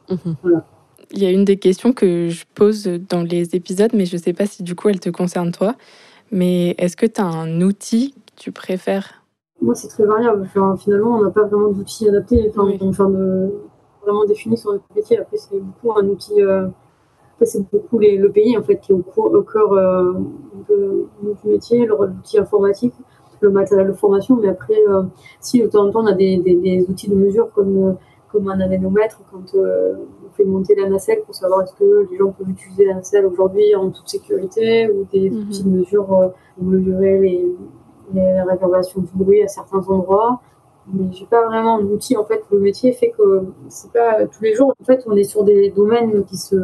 Mhm. 0.10 0.36
voilà. 0.41 0.65
Il 1.13 1.21
y 1.21 1.25
a 1.25 1.32
une 1.32 1.43
des 1.43 1.58
questions 1.58 1.91
que 1.91 2.30
je 2.30 2.45
pose 2.56 2.86
dans 2.86 3.21
les 3.21 3.56
épisodes, 3.56 3.91
mais 3.93 4.06
je 4.06 4.15
ne 4.15 4.21
sais 4.21 4.34
pas 4.34 4.45
si 4.45 4.63
du 4.63 4.75
coup 4.75 4.88
elle 4.88 4.99
te 5.01 5.10
concerne 5.10 5.51
toi. 5.51 5.75
Mais 6.32 6.75
est-ce 6.77 6.95
que 6.95 7.06
tu 7.06 7.19
as 7.19 7.25
un 7.25 7.60
outil 7.60 8.13
que 8.13 8.41
tu 8.41 8.51
préfères? 8.54 9.25
Moi, 9.62 9.75
c'est 9.75 9.89
très 9.89 10.06
variable. 10.06 10.49
finalement, 10.77 11.17
on 11.17 11.23
n'a 11.23 11.30
pas 11.30 11.43
vraiment 11.43 11.69
d'outil 11.69 12.08
adapté, 12.08 12.49
enfin, 12.56 13.10
de, 13.10 13.54
vraiment 14.01 14.25
défini 14.25 14.58
sur 14.58 14.71
notre 14.71 14.86
métier. 14.95 15.19
Après, 15.19 15.38
c'est 15.38 15.60
beaucoup 15.60 15.97
un 15.99 16.08
outil. 16.08 16.41
Euh, 16.41 16.67
c'est 17.45 17.69
beaucoup 17.71 17.99
le 17.99 18.30
pays 18.30 18.58
en 18.58 18.63
fait 18.63 18.77
qui 18.77 18.91
est 18.91 18.95
au, 18.95 19.41
cœur 19.41 19.73
euh, 19.73 20.13
de, 20.69 21.08
du 21.43 21.49
métier, 21.49 21.86
l'outil 21.86 22.39
informatique, 22.39 22.93
le 23.39 23.49
matériel 23.49 23.88
de 23.88 23.93
formation. 23.93 24.38
Mais 24.38 24.49
après, 24.49 24.80
euh, 24.89 25.04
si 25.39 25.62
de 25.62 25.67
temps 25.67 25.88
en 25.88 25.91
temps 25.91 26.04
on 26.04 26.08
a 26.08 26.13
des, 26.13 26.86
outils 26.88 27.10
de 27.10 27.15
mesure 27.15 27.51
comme, 27.54 27.89
euh, 27.89 27.93
comme 28.32 28.47
un 28.49 28.60
anémomètre 28.60 29.21
quand 29.32 29.56
on 29.56 30.30
fait 30.34 30.45
monter 30.45 30.75
la 30.75 30.89
nacelle 30.89 31.21
pour 31.25 31.36
savoir 31.36 31.63
est-ce 31.63 31.73
que 31.73 32.08
les 32.10 32.17
gens 32.17 32.32
peuvent 32.32 32.49
utiliser 32.49 32.86
la 32.86 32.95
nacelle 32.95 33.25
aujourd'hui 33.25 33.75
en 33.75 33.89
toute 33.89 34.08
sécurité 34.08 34.89
ou 34.89 35.06
des 35.12 35.30
mhm. 35.30 35.39
outils 35.41 35.63
de 35.63 35.69
mesure 35.69 36.06
pour 36.06 36.65
mesurer 36.65 37.19
les, 37.19 37.47
les 38.13 38.41
réservations 38.41 39.01
du 39.01 39.12
bruit 39.13 39.41
à 39.43 39.47
certains 39.47 39.80
endroits 39.88 40.41
mais 40.88 41.06
j'ai 41.12 41.26
pas 41.26 41.46
vraiment 41.46 41.80
d'outils 41.80 42.17
en 42.17 42.26
fait 42.26 42.44
le 42.52 42.60
métier 42.60 42.91
fait 42.91 43.13
que 43.17 43.44
c'est 43.70 43.91
pas 43.91 44.26
tous 44.26 44.44
les 44.44 44.56
jours. 44.56 44.74
En 44.82 44.84
fait 44.84 45.04
on 45.06 45.15
est 45.15 45.24
sur 45.24 45.44
des 45.44 45.70
domaines 45.70 46.24
qui 46.26 46.38
se 46.38 46.56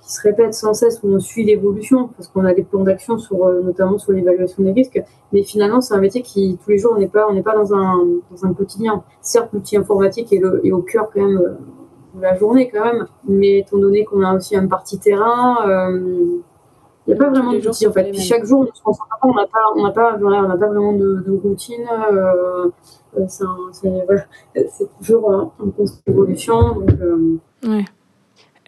qui 0.00 0.12
se 0.12 0.20
répètent 0.22 0.54
sans 0.54 0.74
cesse 0.74 1.00
où 1.02 1.14
on 1.14 1.20
suit 1.20 1.44
l'évolution 1.44 2.08
parce 2.16 2.28
qu'on 2.28 2.44
a 2.44 2.52
des 2.52 2.64
plans 2.64 2.82
d'action 2.82 3.18
sur 3.18 3.46
euh, 3.46 3.62
notamment 3.62 3.98
sur 3.98 4.12
l'évaluation 4.12 4.62
des 4.62 4.72
risques. 4.72 5.00
Mais 5.32 5.42
finalement 5.42 5.80
c'est 5.80 5.94
un 5.94 6.00
métier 6.00 6.22
qui 6.22 6.58
tous 6.62 6.70
les 6.70 6.78
jours 6.78 6.94
on 6.96 6.98
n'est 6.98 7.08
pas 7.08 7.26
on 7.28 7.32
n'est 7.32 7.42
pas 7.42 7.54
dans 7.54 7.74
un 7.74 8.04
dans 8.30 8.44
un 8.44 8.52
quotidien. 8.52 9.04
Certes 9.20 9.50
l'outil 9.52 9.76
informatique 9.76 10.32
est, 10.32 10.38
le, 10.38 10.60
est 10.66 10.72
au 10.72 10.82
cœur 10.82 11.10
quand 11.14 11.24
même 11.24 11.38
euh, 11.38 11.54
de 12.16 12.22
la 12.22 12.36
journée 12.36 12.70
quand 12.70 12.84
même. 12.84 13.06
Mais 13.28 13.60
étant 13.60 13.78
donné 13.78 14.04
qu'on 14.04 14.22
a 14.22 14.34
aussi 14.34 14.56
un 14.56 14.66
parti 14.66 14.98
terrain 14.98 15.58
euh, 15.68 16.40
il 17.06 17.14
n'y 17.14 17.20
a 17.20 17.24
pas 17.24 17.30
vraiment 17.30 17.52
d'outils 17.52 17.86
en 17.86 17.92
fait. 17.92 18.10
Puis 18.10 18.20
chaque 18.20 18.44
jour, 18.44 18.66
on 18.86 18.90
n'a 19.34 19.46
pas, 19.46 19.58
on 19.74 19.82
n'a 19.82 19.90
pas, 19.90 20.16
on 20.18 20.58
pas 20.58 20.68
vraiment 20.68 20.92
de, 20.94 21.22
de 21.26 21.32
routine. 21.32 21.86
Euh, 22.12 22.70
euh, 23.18 23.26
c'est 23.28 24.88
toujours 24.98 25.32
un, 25.32 25.52
un 25.64 25.70
constant 25.70 26.00
d'évolution. 26.06 26.86
Euh, 27.00 27.38
ouais. 27.66 27.84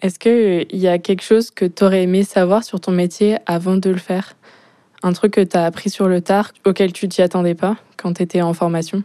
Est-ce 0.01 0.19
qu'il 0.19 0.79
y 0.79 0.87
a 0.87 0.99
quelque 0.99 1.23
chose 1.23 1.49
que 1.49 1.65
tu 1.65 1.83
aurais 1.83 2.03
aimé 2.03 2.23
savoir 2.23 2.63
sur 2.63 2.79
ton 2.79 2.91
métier 2.91 3.37
avant 3.47 3.77
de 3.77 3.89
le 3.89 3.97
faire? 3.97 4.35
Un 5.03 5.13
truc 5.13 5.33
que 5.33 5.41
tu 5.41 5.57
as 5.57 5.65
appris 5.65 5.89
sur 5.89 6.07
le 6.07 6.21
tard, 6.21 6.51
auquel 6.65 6.93
tu 6.93 7.07
t'y 7.07 7.21
attendais 7.21 7.55
pas 7.55 7.77
quand 7.97 8.13
tu 8.13 8.23
étais 8.23 8.41
en 8.41 8.53
formation? 8.53 9.03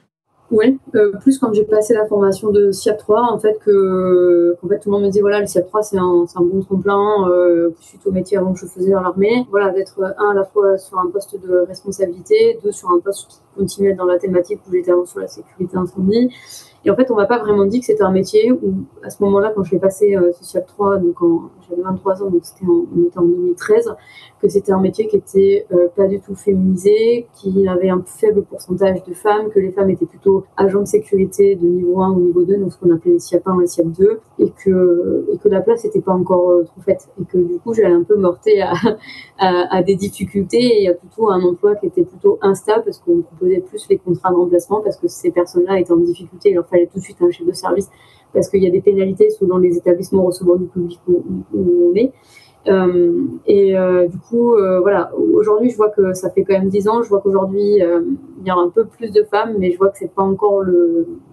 Oui, 0.52 0.78
euh, 0.94 1.12
plus 1.20 1.38
quand 1.38 1.52
j'ai 1.54 1.64
passé 1.64 1.94
la 1.94 2.06
formation 2.06 2.50
de 2.50 2.70
SIAP 2.70 2.98
3, 2.98 3.32
en 3.32 3.38
fait, 3.38 3.58
que 3.64 4.56
en 4.62 4.68
fait, 4.68 4.78
tout 4.80 4.90
le 4.90 4.92
monde 4.92 5.04
me 5.04 5.10
dit 5.10 5.20
voilà, 5.20 5.40
le 5.40 5.46
SIAP 5.46 5.66
3 5.66 5.82
c'est 5.82 5.98
un, 5.98 6.26
un, 6.34 6.42
bon 6.42 6.60
tremplin 6.60 7.28
euh, 7.30 7.70
suite 7.80 8.06
au 8.06 8.12
métier 8.12 8.36
avant 8.36 8.52
que 8.52 8.58
je 8.58 8.66
faisais 8.66 8.90
dans 8.90 9.00
l'armée. 9.00 9.46
Voilà, 9.50 9.70
d'être 9.70 9.98
un 10.18 10.30
à 10.30 10.34
la 10.34 10.44
fois 10.44 10.76
sur 10.76 10.98
un 10.98 11.08
poste 11.08 11.40
de 11.40 11.64
responsabilité, 11.66 12.58
deux 12.62 12.70
sur 12.70 12.90
un 12.90 13.00
poste 13.00 13.42
continuer 13.56 13.94
dans 13.94 14.04
la 14.04 14.18
thématique 14.18 14.60
où 14.66 14.72
j'étais 14.72 14.90
avant 14.90 15.04
sur 15.04 15.20
la 15.20 15.28
sécurité 15.28 15.76
incendie. 15.76 16.30
Et 16.84 16.90
en 16.90 16.96
fait, 16.96 17.10
on 17.10 17.14
m'a 17.14 17.26
pas 17.26 17.38
vraiment 17.38 17.64
dit 17.64 17.78
que 17.78 17.86
c'était 17.86 18.02
un 18.02 18.10
métier 18.10 18.50
où, 18.50 18.74
à 19.04 19.10
ce 19.10 19.22
moment-là, 19.22 19.52
quand 19.54 19.62
je 19.62 19.70
l'ai 19.70 19.78
passé 19.78 20.16
euh, 20.16 20.32
Social 20.32 20.64
3, 20.66 20.96
donc 20.96 21.16
j'avais 21.68 21.82
23 21.82 22.24
ans, 22.24 22.30
donc 22.30 22.40
c'était 22.44 22.64
en, 22.64 22.86
on 22.96 23.06
était 23.06 23.18
en 23.18 23.24
2013, 23.24 23.94
que 24.40 24.48
c'était 24.48 24.72
un 24.72 24.80
métier 24.80 25.06
qui 25.06 25.16
était 25.16 25.66
euh, 25.72 25.86
pas 25.94 26.08
du 26.08 26.18
tout 26.18 26.34
féminisé, 26.34 27.28
qui 27.34 27.68
avait 27.68 27.90
un 27.90 28.02
faible 28.04 28.42
pourcentage 28.42 29.04
de 29.04 29.14
femmes, 29.14 29.50
que 29.50 29.60
les 29.60 29.70
femmes 29.70 29.90
étaient 29.90 30.06
plutôt 30.06 30.44
agents 30.56 30.80
de 30.80 30.86
sécurité 30.86 31.54
de 31.54 31.66
niveau 31.66 32.00
1 32.00 32.10
ou 32.10 32.20
niveau 32.20 32.42
2, 32.42 32.56
donc 32.56 32.72
ce 32.72 32.78
qu'on 32.78 32.92
appelait 32.92 33.12
les 33.12 33.20
SIAP 33.20 33.46
1 33.46 33.54
ou 33.54 33.60
les 33.60 33.66
SIAP 33.68 33.86
2, 33.86 34.20
et 34.40 34.50
que, 34.50 35.26
et 35.32 35.38
que 35.38 35.48
la 35.48 35.60
place 35.60 35.84
n'était 35.84 36.00
pas 36.00 36.12
encore 36.12 36.50
euh, 36.50 36.64
trop 36.64 36.80
faite. 36.80 37.08
Et 37.20 37.24
que 37.24 37.38
du 37.38 37.60
coup, 37.60 37.74
j'allais 37.74 37.94
un 37.94 38.02
peu 38.02 38.16
morter 38.16 38.60
à, 38.60 38.72
à, 39.38 39.76
à, 39.76 39.82
des 39.84 39.94
difficultés 39.94 40.82
et 40.82 40.88
à 40.88 40.94
plutôt 40.94 41.30
un 41.30 41.40
emploi 41.42 41.76
qui 41.76 41.86
était 41.86 42.02
plutôt 42.02 42.38
instable 42.42 42.82
parce 42.84 42.98
qu'on 42.98 43.22
plus 43.60 43.86
les 43.88 43.98
contrats 43.98 44.30
de 44.30 44.36
remplacement 44.36 44.80
parce 44.80 44.96
que 44.96 45.08
ces 45.08 45.30
personnes-là 45.30 45.78
étaient 45.80 45.92
en 45.92 45.96
difficulté, 45.96 46.50
il 46.50 46.54
leur 46.54 46.66
fallait 46.66 46.86
tout 46.86 46.98
de 46.98 47.04
suite 47.04 47.16
un 47.20 47.30
chef 47.30 47.46
de 47.46 47.52
service 47.52 47.88
parce 48.32 48.48
qu'il 48.48 48.62
y 48.62 48.66
a 48.66 48.70
des 48.70 48.80
pénalités 48.80 49.30
selon 49.30 49.58
les 49.58 49.76
établissements 49.76 50.24
recevant 50.24 50.56
du 50.56 50.66
public 50.66 51.00
où, 51.08 51.22
on 51.54 51.94
est. 51.94 52.12
Euh, 52.68 53.24
et 53.46 53.76
euh, 53.76 54.06
du 54.06 54.18
coup, 54.18 54.54
euh, 54.54 54.80
voilà, 54.80 55.10
aujourd'hui, 55.34 55.70
je 55.70 55.76
vois 55.76 55.90
que 55.90 56.12
ça 56.14 56.30
fait 56.30 56.44
quand 56.44 56.54
même 56.54 56.68
10 56.68 56.88
ans. 56.88 57.02
Je 57.02 57.08
vois 57.08 57.20
qu'aujourd'hui, 57.20 57.80
il 57.80 58.46
y 58.46 58.50
a 58.50 58.54
un 58.54 58.70
peu 58.70 58.84
plus 58.86 59.12
de 59.12 59.24
femmes, 59.24 59.56
mais 59.58 59.70
je 59.70 59.78
vois 59.78 59.88
que 59.88 59.98
c'est 59.98 60.14
pas 60.14 60.22
encore 60.22 60.62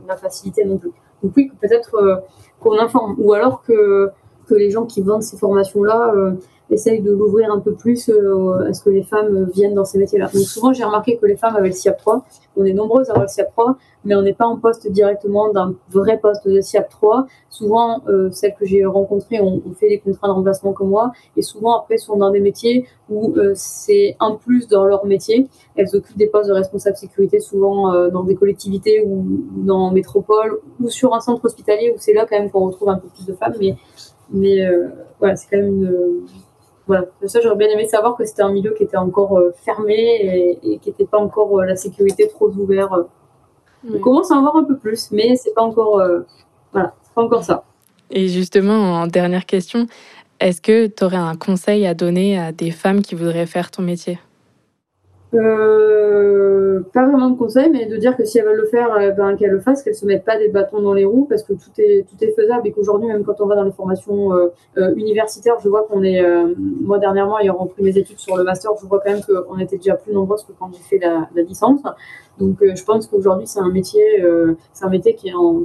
la 0.08 0.18
facilité 0.18 0.66
non 0.66 0.78
plus. 0.78 0.92
Donc 1.24 1.34
oui, 1.36 1.52
peut-être 1.62 1.96
qu'on 2.60 2.78
informe, 2.80 3.16
ou 3.18 3.34
alors 3.34 3.62
que, 3.62 4.10
que 4.48 4.56
les 4.56 4.70
gens 4.70 4.86
qui 4.86 5.02
vendent 5.02 5.24
ces 5.24 5.38
formations-là 5.38 6.14
essayent 6.72 7.02
de 7.02 7.12
l'ouvrir 7.12 7.52
un 7.52 7.60
peu 7.60 7.74
plus 7.74 8.10
à 8.10 8.74
ce 8.74 8.84
que 8.84 8.90
les 8.90 9.04
femmes 9.04 9.50
viennent 9.54 9.74
dans 9.74 9.86
ces 9.86 9.98
métiers-là. 9.98 10.30
Donc 10.34 10.44
souvent, 10.44 10.74
j'ai 10.74 10.84
remarqué 10.84 11.18
que 11.18 11.26
les 11.26 11.36
femmes 11.36 11.56
avaient 11.56 11.70
le 11.70 11.74
SIAP 11.74 11.98
3. 11.98 12.24
On 12.58 12.66
est 12.66 12.74
nombreuses 12.74 13.10
à 13.10 13.14
avoir 13.14 13.26
le 13.26 13.30
SIAP 13.30 13.52
3, 13.52 13.78
mais 14.06 14.16
on 14.16 14.22
n'est 14.22 14.34
pas 14.34 14.46
en 14.46 14.58
poste 14.58 14.90
directement 14.92 15.52
d'un 15.52 15.76
vrai 15.90 16.20
poste 16.20 16.48
de 16.48 16.62
SIAP 16.62 16.90
3. 16.90 17.26
Souvent, 17.50 18.02
euh, 18.08 18.30
celles 18.32 18.56
que 18.56 18.66
j'ai 18.66 18.86
rencontrées 18.86 19.42
ont, 19.42 19.62
ont, 19.66 19.74
fait 19.74 19.90
des 19.90 20.00
contrats 20.00 20.28
de 20.28 20.34
remplacement 20.34 20.74
comme 20.74 20.90
moi, 20.90 21.12
et 21.36 21.42
souvent 21.42 21.80
après 21.80 21.98
sont 21.98 22.18
dans 22.18 22.32
des 22.32 22.40
métiers 22.40 22.86
où 23.10 23.34
euh, 23.38 23.54
c'est 23.56 24.16
un 24.20 24.36
plus 24.36 24.68
dans 24.68 24.86
leur 24.86 25.06
métier. 25.06 25.48
Elles 25.76 25.96
occupent 25.96 26.18
des 26.18 26.28
postes 26.28 26.50
de 26.50 26.54
responsable 26.54 26.98
sécurité, 26.98 27.40
souvent 27.40 27.94
euh, 27.94 28.10
dans 28.10 28.24
des 28.24 28.36
collectivités 28.36 29.02
ou, 29.02 29.26
ou 29.58 29.64
dans 29.64 29.92
métropole 29.92 30.60
ou 30.80 30.90
sur 30.90 31.14
un 31.14 31.20
centre 31.20 31.46
hospitalier 31.46 31.92
où 31.96 32.00
c'est 32.00 32.14
là 32.14 32.26
quand 32.30 32.38
même 32.38 32.50
qu'on 32.50 32.68
retrouve 32.68 32.90
un 32.90 32.98
peu 32.98 33.08
plus 33.10 33.26
de 33.26 33.34
femmes. 33.34 33.56
Mais, 33.60 33.76
mais 34.32 34.66
euh, 34.66 34.90
voilà, 35.20 35.36
c'est 35.36 35.48
quand 35.50 35.58
même 35.58 35.84
une 35.84 36.24
voilà, 36.90 37.06
ça 37.28 37.40
j'aurais 37.40 37.56
bien 37.56 37.68
aimé 37.68 37.88
savoir 37.88 38.18
que 38.18 38.26
c'était 38.26 38.42
un 38.42 38.52
milieu 38.52 38.74
qui 38.74 38.82
était 38.82 38.98
encore 38.98 39.38
euh, 39.38 39.54
fermé 39.64 39.94
et, 39.94 40.74
et 40.74 40.80
qui 40.80 40.90
n'était 40.90 41.06
pas 41.06 41.20
encore 41.20 41.60
euh, 41.60 41.66
la 41.66 41.76
sécurité 41.76 42.28
trop 42.28 42.50
ouverte. 42.50 42.92
Oui. 43.84 43.92
On 43.96 44.00
commence 44.00 44.32
à 44.32 44.36
en 44.36 44.42
voir 44.42 44.56
un 44.56 44.64
peu 44.64 44.76
plus, 44.76 45.12
mais 45.12 45.36
c'est 45.36 45.54
pas 45.54 45.62
encore, 45.62 46.00
euh, 46.00 46.22
voilà, 46.74 46.96
pas 47.14 47.22
encore 47.22 47.44
ça. 47.44 47.64
Et 48.10 48.28
justement, 48.28 49.02
en 49.02 49.06
dernière 49.06 49.46
question, 49.46 49.86
est-ce 50.40 50.62
que 50.62 50.88
tu 50.88 51.04
aurais 51.04 51.18
un 51.18 51.36
conseil 51.36 51.86
à 51.86 51.94
donner 51.94 52.40
à 52.40 52.52
des 52.52 52.72
femmes 52.72 53.04
qui 53.04 53.14
voudraient 53.14 53.46
faire 53.46 53.70
ton 53.70 53.84
métier? 53.84 54.18
Euh, 55.36 56.82
pas 56.92 57.06
vraiment 57.06 57.30
de 57.30 57.38
conseil, 57.38 57.70
mais 57.70 57.86
de 57.86 57.98
dire 57.98 58.18
que 58.18 58.26
si 58.26 58.40
elles 58.40 58.46
veulent 58.46 58.58
le 58.58 58.66
faire, 58.66 58.94
euh, 58.94 59.12
ben, 59.12 59.36
qu'elles 59.36 59.52
le 59.52 59.60
fassent, 59.60 59.84
qu'elles 59.84 59.96
se 59.96 60.06
mettent 60.06 60.26
pas 60.26 60.38
des 60.38 60.50
bâtons 60.50 60.82
dans 60.82 60.94
les 60.94 61.06
roues, 61.06 61.28
parce 61.30 61.44
que 61.44 61.54
tout 61.54 61.70
est 61.78 62.06
tout 62.10 62.24
est 62.24 62.32
faisable 62.32 62.68
et 62.68 62.72
qu'aujourd'hui, 62.72 63.08
même 63.08 63.24
quand 63.24 63.40
on 63.40 63.46
va 63.46 63.56
dans 63.56 63.64
les 63.64 63.72
formations 63.72 64.34
euh, 64.34 64.48
euh, 64.78 64.94
universitaires, 64.96 65.56
je 65.64 65.70
vois 65.70 65.84
qu'on 65.84 66.04
est, 66.04 66.22
euh, 66.24 66.54
moi 66.58 66.98
dernièrement, 66.98 67.40
ayant 67.40 67.58
repris 67.58 67.84
mes 67.84 67.96
études 67.98 68.20
sur 68.20 68.38
le 68.38 68.44
master, 68.44 68.72
je 68.82 68.88
vois 68.88 69.02
quand 69.04 69.12
même 69.12 69.22
qu'on 69.24 69.60
était 69.60 69.78
déjà 69.78 69.96
plus 69.96 70.14
nombreuses 70.14 70.44
que 70.44 70.54
quand 70.58 70.72
j'ai 70.74 70.98
fait 70.98 71.06
la, 71.06 71.28
licence. 71.36 71.82
Donc, 72.40 72.62
euh, 72.62 72.74
je 72.76 72.84
pense 72.84 73.08
qu'aujourd'hui, 73.08 73.48
c'est 73.48 73.60
un 73.60 73.70
métier, 73.70 74.04
c'est 74.74 74.86
un 74.86 74.90
métier 74.90 75.14
qui 75.16 75.30
est 75.30 75.34
en, 75.34 75.64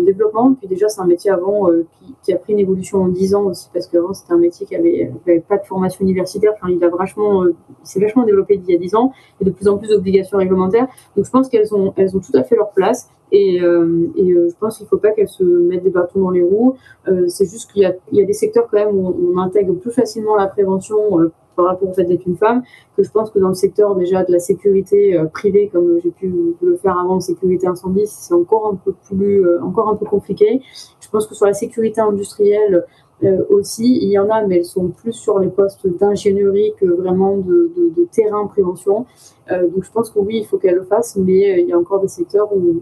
développement. 0.00 0.54
Puis 0.54 0.68
déjà, 0.68 0.88
c'est 0.88 1.00
un 1.00 1.06
métier 1.06 1.30
avant 1.30 1.68
qui, 1.98 2.14
qui, 2.22 2.32
a 2.32 2.36
pris 2.36 2.52
une 2.52 2.58
évolution 2.58 3.02
en 3.02 3.08
10 3.08 3.34
ans 3.34 3.44
aussi, 3.44 3.68
parce 3.72 3.86
qu'avant, 3.86 4.12
c'était 4.12 4.32
un 4.32 4.38
métier 4.38 4.66
qui 4.66 4.74
avait, 4.74 5.12
qui 5.24 5.30
avait 5.30 5.40
pas 5.40 5.58
de 5.58 5.64
formation 5.64 6.04
universitaire. 6.04 6.52
Enfin, 6.56 6.72
il 6.72 6.82
a 6.84 6.88
vachement, 6.88 7.44
il 7.44 7.54
s'est 7.84 8.00
vachement 8.00 8.24
développé 8.24 8.60
il 8.62 8.72
y 8.72 8.76
a 8.76 8.78
10 8.78 8.94
ans 8.96 9.12
et 9.40 9.44
de 9.44 9.50
plus 9.50 9.68
en 9.68 9.78
plus 9.78 9.88
d'obligations 9.88 10.38
réglementaires. 10.38 10.88
Donc 11.16 11.24
je 11.24 11.30
pense 11.30 11.48
qu'elles 11.48 11.74
ont, 11.74 11.92
elles 11.96 12.16
ont 12.16 12.20
tout 12.20 12.36
à 12.36 12.42
fait 12.42 12.56
leur 12.56 12.70
place. 12.70 13.08
Et, 13.32 13.60
euh, 13.60 14.08
euh, 14.18 14.48
je 14.50 14.54
pense 14.58 14.76
qu'il 14.76 14.84
ne 14.84 14.88
faut 14.88 14.98
pas 14.98 15.10
qu'elles 15.10 15.28
se 15.28 15.42
mettent 15.42 15.82
des 15.82 15.90
bâtons 15.90 16.20
dans 16.20 16.30
les 16.30 16.42
roues. 16.42 16.76
Euh, 17.08 17.26
c'est 17.28 17.46
juste 17.46 17.72
qu'il 17.72 17.82
y 17.82 18.22
a, 18.22 18.24
des 18.24 18.32
secteurs 18.32 18.68
quand 18.70 18.78
même 18.78 18.96
où 18.96 19.34
on, 19.34 19.38
intègre 19.38 19.74
plus 19.74 19.90
facilement 19.90 20.36
la 20.36 20.46
prévention 20.46 21.20
euh, 21.20 21.32
par 21.56 21.66
rapport 21.66 21.88
au 21.88 21.92
fait 21.92 22.04
d'être 22.04 22.26
une 22.26 22.36
femme, 22.36 22.62
que 22.96 23.02
je 23.02 23.10
pense 23.10 23.30
que 23.30 23.38
dans 23.38 23.48
le 23.48 23.54
secteur 23.54 23.96
déjà 23.96 24.22
de 24.24 24.32
la 24.32 24.38
sécurité 24.38 25.16
euh, 25.16 25.24
privée, 25.24 25.68
comme 25.72 25.98
j'ai 26.02 26.10
pu 26.10 26.32
le 26.60 26.76
faire 26.76 26.98
avant, 26.98 27.18
sécurité 27.20 27.66
incendie, 27.66 28.06
c'est 28.06 28.34
encore 28.34 28.70
un 28.72 28.76
peu 28.76 28.94
plus, 29.08 29.44
encore 29.60 29.88
un 29.88 29.96
peu 29.96 30.06
compliqué. 30.06 30.60
Je 31.00 31.08
pense 31.08 31.26
que 31.26 31.34
sur 31.34 31.46
la 31.46 31.54
sécurité 31.54 32.00
industrielle, 32.00 32.84
euh, 33.24 33.44
aussi, 33.48 33.98
il 34.02 34.10
y 34.10 34.18
en 34.18 34.28
a, 34.28 34.46
mais 34.46 34.58
elles 34.58 34.64
sont 34.64 34.88
plus 34.88 35.12
sur 35.12 35.38
les 35.38 35.48
postes 35.48 35.86
d'ingénierie 35.86 36.74
que 36.78 36.84
vraiment 36.86 37.38
de, 37.38 37.70
terrain 38.12 38.46
prévention. 38.46 39.06
Euh, 39.50 39.68
donc 39.68 39.84
je 39.84 39.90
pense 39.90 40.10
que 40.10 40.18
oui, 40.18 40.38
il 40.38 40.46
faut 40.46 40.58
qu'elles 40.58 40.76
le 40.76 40.84
fassent, 40.84 41.16
mais 41.16 41.52
euh, 41.52 41.60
il 41.60 41.68
y 41.68 41.72
a 41.72 41.78
encore 41.78 42.00
des 42.00 42.08
secteurs 42.08 42.48
où, 42.54 42.80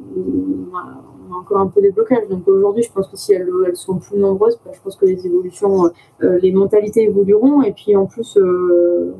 a, 1.35 1.40
encore 1.40 1.59
un 1.59 1.66
peu 1.66 1.81
des 1.81 1.90
blocages. 1.90 2.29
Donc 2.29 2.47
aujourd'hui, 2.49 2.83
je 2.83 2.92
pense 2.92 3.09
que 3.09 3.16
si 3.16 3.33
elles, 3.33 3.49
elles 3.66 3.77
sont 3.77 3.99
plus 3.99 4.18
nombreuses, 4.18 4.59
bah, 4.64 4.73
je 4.75 4.81
pense 4.81 4.97
que 4.97 5.07
les 5.07 5.27
évolutions, 5.27 5.90
euh, 6.23 6.38
les 6.38 6.53
mentalités 6.53 7.03
évolueront. 7.03 7.62
Et 7.62 7.73
puis 7.73 7.97
en 7.97 8.07
plus, 8.07 8.37
euh, 8.37 9.14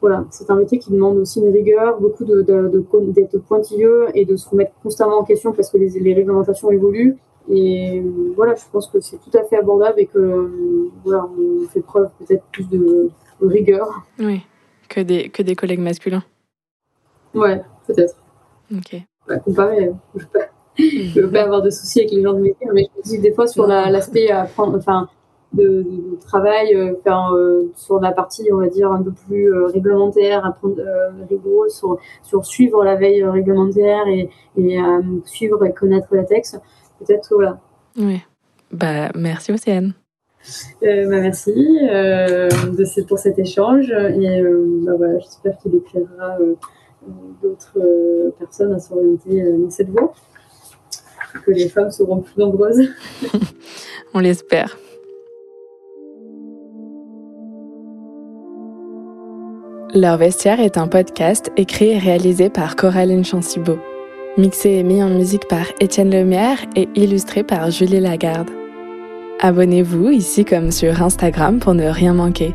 voilà, 0.00 0.24
c'est 0.30 0.50
un 0.50 0.56
métier 0.56 0.78
qui 0.78 0.92
demande 0.92 1.16
aussi 1.18 1.40
une 1.40 1.50
rigueur, 1.50 1.98
beaucoup 2.00 2.24
de, 2.24 2.42
d'être 2.42 3.38
pointilleux 3.38 4.06
et 4.14 4.24
de 4.24 4.36
se 4.36 4.48
remettre 4.48 4.72
constamment 4.82 5.18
en 5.18 5.24
question 5.24 5.52
parce 5.52 5.70
que 5.70 5.78
les, 5.78 5.90
les 5.98 6.14
réglementations 6.14 6.70
évoluent. 6.70 7.16
Et 7.48 8.02
voilà, 8.36 8.54
je 8.54 8.64
pense 8.72 8.88
que 8.88 9.00
c'est 9.00 9.18
tout 9.18 9.36
à 9.36 9.44
fait 9.44 9.56
abordable 9.56 10.00
et 10.00 10.06
que 10.06 10.90
voilà, 11.04 11.26
on 11.38 11.66
fait 11.68 11.82
preuve 11.82 12.08
peut-être 12.18 12.44
plus 12.52 12.68
de, 12.68 13.10
de, 13.40 13.46
rigueur. 13.46 14.06
Oui, 14.18 14.40
que 14.88 15.00
des, 15.00 15.28
que 15.28 15.42
des 15.42 15.54
collègues 15.54 15.80
masculins. 15.80 16.22
Ouais, 17.34 17.62
peut-être. 17.86 18.16
Ok. 18.74 18.94
Ouais, 19.28 19.40
comparé, 19.44 19.92
je 20.14 20.24
ne 20.78 21.22
veux 21.22 21.30
pas 21.30 21.42
avoir 21.42 21.62
de 21.62 21.70
soucis 21.70 22.00
avec 22.00 22.12
les 22.12 22.22
gens 22.22 22.32
de 22.32 22.40
métier, 22.40 22.66
mais 22.72 22.88
je 22.94 22.98
me 22.98 23.16
dis 23.16 23.18
des 23.18 23.32
fois 23.32 23.46
sur 23.46 23.66
l'aspect 23.66 24.28
la, 24.28 24.44
prendre, 24.44 24.76
enfin, 24.76 25.08
de, 25.52 25.82
de, 25.82 26.18
travail, 26.20 26.74
euh, 26.74 26.94
euh, 27.06 27.62
sur 27.76 28.00
la 28.00 28.10
partie, 28.10 28.48
on 28.52 28.56
va 28.56 28.66
dire, 28.66 28.90
un 28.90 29.02
peu 29.02 29.12
plus 29.12 29.52
euh, 29.52 29.66
réglementaire, 29.66 30.44
apprendre, 30.44 30.80
euh, 30.80 31.10
rigoureux, 31.30 31.68
sur, 31.68 31.98
sur 32.22 32.44
suivre 32.44 32.84
la 32.84 32.96
veille 32.96 33.22
réglementaire 33.24 34.08
et, 34.08 34.30
et 34.56 34.78
suivre 35.24 35.64
et 35.64 35.72
connaître 35.72 36.08
la 36.12 36.24
texte 36.24 36.60
peut-être 36.98 37.34
voilà. 37.34 37.58
Oui. 37.96 38.20
Bah, 38.70 39.10
merci 39.14 39.52
Océane. 39.52 39.94
Euh, 40.82 41.08
bah, 41.08 41.20
merci 41.20 41.78
euh, 41.90 42.48
de, 42.48 43.02
pour 43.04 43.18
cet 43.18 43.38
échange 43.38 43.90
et 43.90 44.40
euh, 44.40 44.82
bah, 44.84 44.92
voilà, 44.96 45.18
j'espère 45.18 45.56
qu'il 45.58 45.74
éclairera 45.74 46.36
euh, 46.40 46.54
d'autres 47.42 47.78
euh, 47.78 48.30
personnes 48.38 48.74
à 48.74 48.78
s'orienter 48.78 49.42
dans 49.52 49.70
cette 49.70 49.90
voie, 49.90 50.12
que 51.44 51.50
les 51.50 51.68
femmes 51.68 51.90
seront 51.90 52.20
plus 52.20 52.38
nombreuses. 52.38 52.88
On 54.14 54.20
l'espère. 54.20 54.78
Leur 59.94 60.16
vestiaire 60.16 60.60
est 60.60 60.76
un 60.76 60.88
podcast 60.88 61.52
écrit 61.56 61.90
et 61.90 61.98
réalisé 61.98 62.50
par 62.50 62.74
Coraline 62.74 63.24
Chansibaud 63.24 63.78
mixé 64.36 64.70
et 64.70 64.82
mis 64.82 65.02
en 65.02 65.10
musique 65.10 65.46
par 65.48 65.66
Étienne 65.80 66.10
Lemierre 66.10 66.58
et 66.74 66.88
illustré 66.94 67.44
par 67.44 67.70
Julie 67.70 68.00
Lagarde. 68.00 68.50
Abonnez-vous 69.40 70.10
ici 70.10 70.44
comme 70.44 70.70
sur 70.70 71.02
Instagram 71.02 71.58
pour 71.58 71.74
ne 71.74 71.88
rien 71.88 72.14
manquer. 72.14 72.54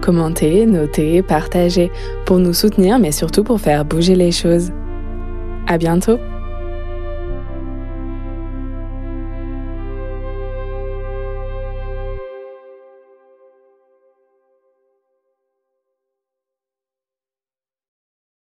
Commentez, 0.00 0.66
notez, 0.66 1.22
partagez 1.22 1.90
pour 2.24 2.38
nous 2.38 2.52
soutenir 2.52 2.98
mais 2.98 3.12
surtout 3.12 3.42
pour 3.42 3.60
faire 3.60 3.84
bouger 3.84 4.14
les 4.14 4.32
choses. 4.32 4.70
À 5.66 5.76
bientôt! 5.76 6.18